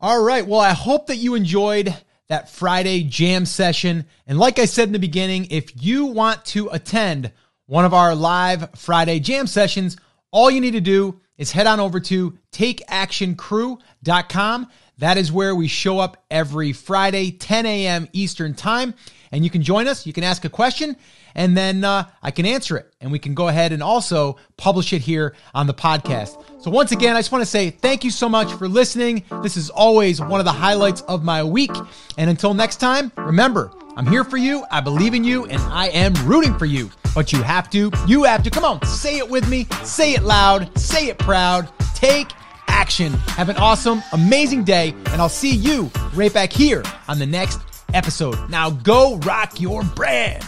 All 0.00 0.22
right. 0.22 0.46
Well, 0.46 0.60
I 0.60 0.72
hope 0.72 1.06
that 1.06 1.16
you 1.16 1.34
enjoyed 1.34 1.94
that 2.28 2.50
Friday 2.50 3.04
jam 3.04 3.46
session. 3.46 4.06
And 4.26 4.38
like 4.38 4.58
I 4.58 4.64
said 4.64 4.88
in 4.88 4.92
the 4.92 4.98
beginning, 4.98 5.46
if 5.50 5.82
you 5.82 6.06
want 6.06 6.44
to 6.46 6.68
attend 6.68 7.32
one 7.66 7.84
of 7.84 7.94
our 7.94 8.14
live 8.14 8.70
Friday 8.76 9.20
jam 9.20 9.46
sessions, 9.46 9.96
all 10.30 10.50
you 10.50 10.60
need 10.60 10.72
to 10.72 10.80
do 10.80 11.20
is 11.38 11.52
head 11.52 11.66
on 11.66 11.80
over 11.80 12.00
to 12.00 12.38
takeactioncrew.com. 12.52 14.68
That 14.98 15.18
is 15.18 15.32
where 15.32 15.54
we 15.54 15.66
show 15.66 15.98
up 15.98 16.24
every 16.30 16.72
Friday, 16.72 17.32
10 17.32 17.66
a.m. 17.66 18.08
Eastern 18.12 18.54
Time. 18.54 18.94
And 19.32 19.42
you 19.42 19.50
can 19.50 19.62
join 19.62 19.88
us. 19.88 20.06
You 20.06 20.12
can 20.12 20.22
ask 20.22 20.44
a 20.44 20.48
question, 20.48 20.96
and 21.34 21.56
then 21.56 21.82
uh, 21.82 22.08
I 22.22 22.30
can 22.30 22.46
answer 22.46 22.76
it. 22.76 22.94
And 23.00 23.10
we 23.10 23.18
can 23.18 23.34
go 23.34 23.48
ahead 23.48 23.72
and 23.72 23.82
also 23.82 24.36
publish 24.56 24.92
it 24.92 25.00
here 25.00 25.34
on 25.52 25.66
the 25.66 25.74
podcast. 25.74 26.40
So, 26.62 26.70
once 26.70 26.92
again, 26.92 27.16
I 27.16 27.18
just 27.18 27.32
want 27.32 27.42
to 27.42 27.50
say 27.50 27.70
thank 27.70 28.04
you 28.04 28.12
so 28.12 28.28
much 28.28 28.52
for 28.52 28.68
listening. 28.68 29.24
This 29.42 29.56
is 29.56 29.70
always 29.70 30.20
one 30.20 30.38
of 30.38 30.44
the 30.44 30.52
highlights 30.52 31.00
of 31.02 31.24
my 31.24 31.42
week. 31.42 31.72
And 32.16 32.30
until 32.30 32.54
next 32.54 32.76
time, 32.76 33.10
remember, 33.16 33.72
I'm 33.96 34.06
here 34.06 34.22
for 34.22 34.36
you. 34.36 34.64
I 34.70 34.80
believe 34.80 35.14
in 35.14 35.24
you, 35.24 35.46
and 35.46 35.60
I 35.62 35.88
am 35.88 36.14
rooting 36.26 36.56
for 36.56 36.66
you. 36.66 36.88
But 37.12 37.32
you 37.32 37.42
have 37.42 37.68
to, 37.70 37.90
you 38.06 38.22
have 38.22 38.44
to. 38.44 38.50
Come 38.50 38.64
on, 38.64 38.84
say 38.86 39.18
it 39.18 39.28
with 39.28 39.48
me. 39.48 39.66
Say 39.82 40.14
it 40.14 40.22
loud. 40.22 40.76
Say 40.78 41.08
it 41.08 41.18
proud. 41.18 41.68
Take 41.96 42.30
action. 42.74 43.12
Have 43.38 43.48
an 43.48 43.56
awesome, 43.56 44.02
amazing 44.12 44.64
day, 44.64 44.90
and 45.06 45.22
I'll 45.22 45.28
see 45.28 45.54
you 45.54 45.90
right 46.12 46.34
back 46.34 46.52
here 46.52 46.82
on 47.06 47.20
the 47.20 47.26
next 47.26 47.60
episode. 47.94 48.50
Now 48.50 48.70
go 48.70 49.16
rock 49.18 49.60
your 49.60 49.84
brand. 49.84 50.44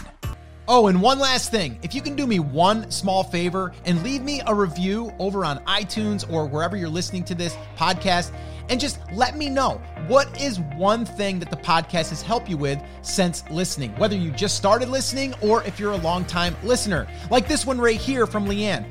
Oh, 0.67 0.87
and 0.87 1.01
one 1.01 1.17
last 1.17 1.49
thing. 1.49 1.79
If 1.81 1.95
you 1.95 2.01
can 2.01 2.17
do 2.17 2.27
me 2.27 2.39
one 2.39 2.91
small 2.91 3.23
favor 3.23 3.71
and 3.85 4.03
leave 4.03 4.21
me 4.21 4.41
a 4.45 4.53
review 4.53 5.13
over 5.17 5.45
on 5.45 5.59
iTunes 5.63 6.29
or 6.29 6.45
wherever 6.45 6.75
you're 6.75 6.89
listening 6.89 7.23
to 7.23 7.35
this 7.35 7.55
podcast, 7.77 8.33
and 8.69 8.77
just 8.77 8.99
let 9.13 9.37
me 9.37 9.49
know 9.49 9.81
what 10.07 10.41
is 10.41 10.59
one 10.75 11.05
thing 11.05 11.39
that 11.39 11.49
the 11.49 11.55
podcast 11.55 12.09
has 12.09 12.21
helped 12.21 12.49
you 12.49 12.57
with 12.57 12.77
since 13.01 13.49
listening, 13.49 13.95
whether 13.95 14.17
you 14.17 14.31
just 14.31 14.57
started 14.57 14.89
listening 14.89 15.33
or 15.41 15.63
if 15.63 15.79
you're 15.79 15.93
a 15.93 15.97
long-time 15.97 16.53
listener. 16.63 17.07
Like 17.31 17.47
this 17.47 17.65
one 17.65 17.79
right 17.79 17.95
here 17.95 18.27
from 18.27 18.45
Leanne. 18.45 18.85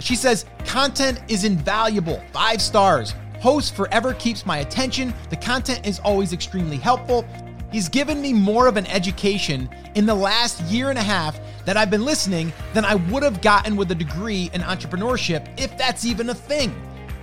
She 0.00 0.16
says, 0.16 0.46
content 0.64 1.20
is 1.28 1.44
invaluable. 1.44 2.22
Five 2.32 2.60
stars. 2.60 3.14
Host 3.40 3.74
forever 3.74 4.14
keeps 4.14 4.44
my 4.44 4.58
attention. 4.58 5.14
The 5.30 5.36
content 5.36 5.86
is 5.86 5.98
always 6.00 6.32
extremely 6.32 6.76
helpful. 6.76 7.26
He's 7.70 7.88
given 7.88 8.20
me 8.20 8.32
more 8.32 8.66
of 8.66 8.76
an 8.76 8.86
education 8.86 9.68
in 9.94 10.04
the 10.04 10.14
last 10.14 10.60
year 10.62 10.90
and 10.90 10.98
a 10.98 11.02
half 11.02 11.38
that 11.64 11.76
I've 11.76 11.90
been 11.90 12.04
listening 12.04 12.52
than 12.74 12.84
I 12.84 12.96
would 12.96 13.22
have 13.22 13.40
gotten 13.40 13.76
with 13.76 13.90
a 13.92 13.94
degree 13.94 14.50
in 14.52 14.60
entrepreneurship, 14.60 15.48
if 15.56 15.76
that's 15.78 16.04
even 16.04 16.30
a 16.30 16.34
thing. 16.34 16.74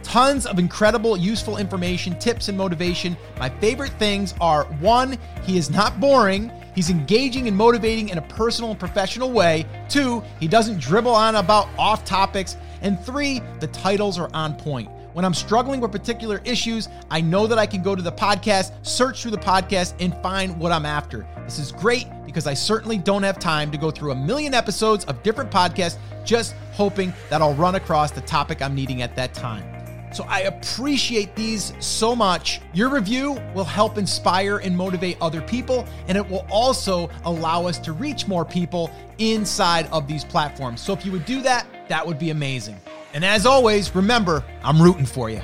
Tons 0.04 0.46
of 0.46 0.58
incredible, 0.58 1.18
useful 1.18 1.58
information, 1.58 2.18
tips, 2.18 2.48
and 2.48 2.58
motivation. 2.58 3.18
My 3.40 3.50
favorite 3.50 3.92
things 4.00 4.34
are 4.40 4.64
one, 4.80 5.18
he 5.44 5.58
is 5.58 5.70
not 5.70 6.00
boring. 6.00 6.50
He's 6.74 6.90
engaging 6.90 7.48
and 7.48 7.58
motivating 7.58 8.10
in 8.10 8.20
a 8.20 8.22
personal 8.22 8.70
and 8.70 8.80
professional 8.80 9.32
way. 9.32 9.66
Two, 9.90 10.24
he 10.40 10.48
doesn't 10.48 10.80
dribble 10.80 11.12
on 11.12 11.36
about 11.36 11.68
off 11.78 12.06
topics. 12.06 12.56
And 12.82 13.00
three, 13.00 13.42
the 13.60 13.68
titles 13.68 14.20
are 14.20 14.30
on 14.34 14.56
point. 14.56 14.90
When 15.14 15.26
I'm 15.26 15.34
struggling 15.34 15.80
with 15.80 15.92
particular 15.92 16.42
issues, 16.46 16.90
I 17.10 17.22
know 17.22 17.48
that 17.48 17.58
I 17.58 17.66
can 17.66 17.82
go 17.82 17.96
to 17.96 18.02
the 18.02 18.12
podcast, 18.12 18.72
search 18.86 19.24
through 19.24 19.32
the 19.32 19.38
podcast, 19.38 19.96
and 20.00 20.16
find 20.22 20.60
what 20.60 20.72
I'm 20.72 20.86
after. 20.86 21.28
This 21.44 21.58
is 21.58 21.72
great 21.72 22.08
because 22.26 22.46
I 22.46 22.54
certainly 22.54 23.00
don't 23.00 23.24
have 23.24 23.40
time 23.40 23.72
to 23.72 23.78
go 23.78 23.90
through 23.90 24.12
a 24.12 24.16
million 24.16 24.54
episodes 24.54 25.06
of 25.06 25.24
different 25.24 25.50
podcasts 25.50 25.98
just 26.24 26.54
hoping 26.74 27.14
that 27.30 27.42
I'll 27.42 27.56
run 27.56 27.76
across 27.76 28.12
the 28.12 28.22
topic 28.22 28.62
I'm 28.62 28.76
needing 28.76 29.02
at 29.02 29.16
that 29.16 29.34
time. 29.34 29.64
So 30.14 30.24
I 30.30 30.42
appreciate 30.42 31.36
these 31.36 31.74
so 31.80 32.16
much. 32.16 32.62
Your 32.74 32.90
review 32.90 33.42
will 33.54 33.66
help 33.66 33.98
inspire 33.98 34.58
and 34.58 34.76
motivate 34.76 35.18
other 35.20 35.42
people, 35.42 35.86
and 36.08 36.18
it 36.18 36.30
will 36.30 36.46
also 36.50 37.10
allow 37.26 37.66
us 37.66 37.78
to 37.80 37.92
reach 37.92 38.28
more 38.28 38.46
people 38.46 38.90
inside 39.18 39.88
of 39.92 40.08
these 40.08 40.24
platforms. 40.24 40.80
So 40.80 40.94
if 40.94 41.06
you 41.06 41.12
would 41.12 41.26
do 41.26 41.42
that, 41.42 41.66
that 41.90 42.06
would 42.06 42.20
be 42.20 42.30
amazing. 42.30 42.80
And 43.14 43.24
as 43.26 43.46
always, 43.46 43.96
remember, 43.96 44.44
I'm 44.64 44.82
rooting 44.82 45.06
for 45.06 45.30
you. 45.30 45.42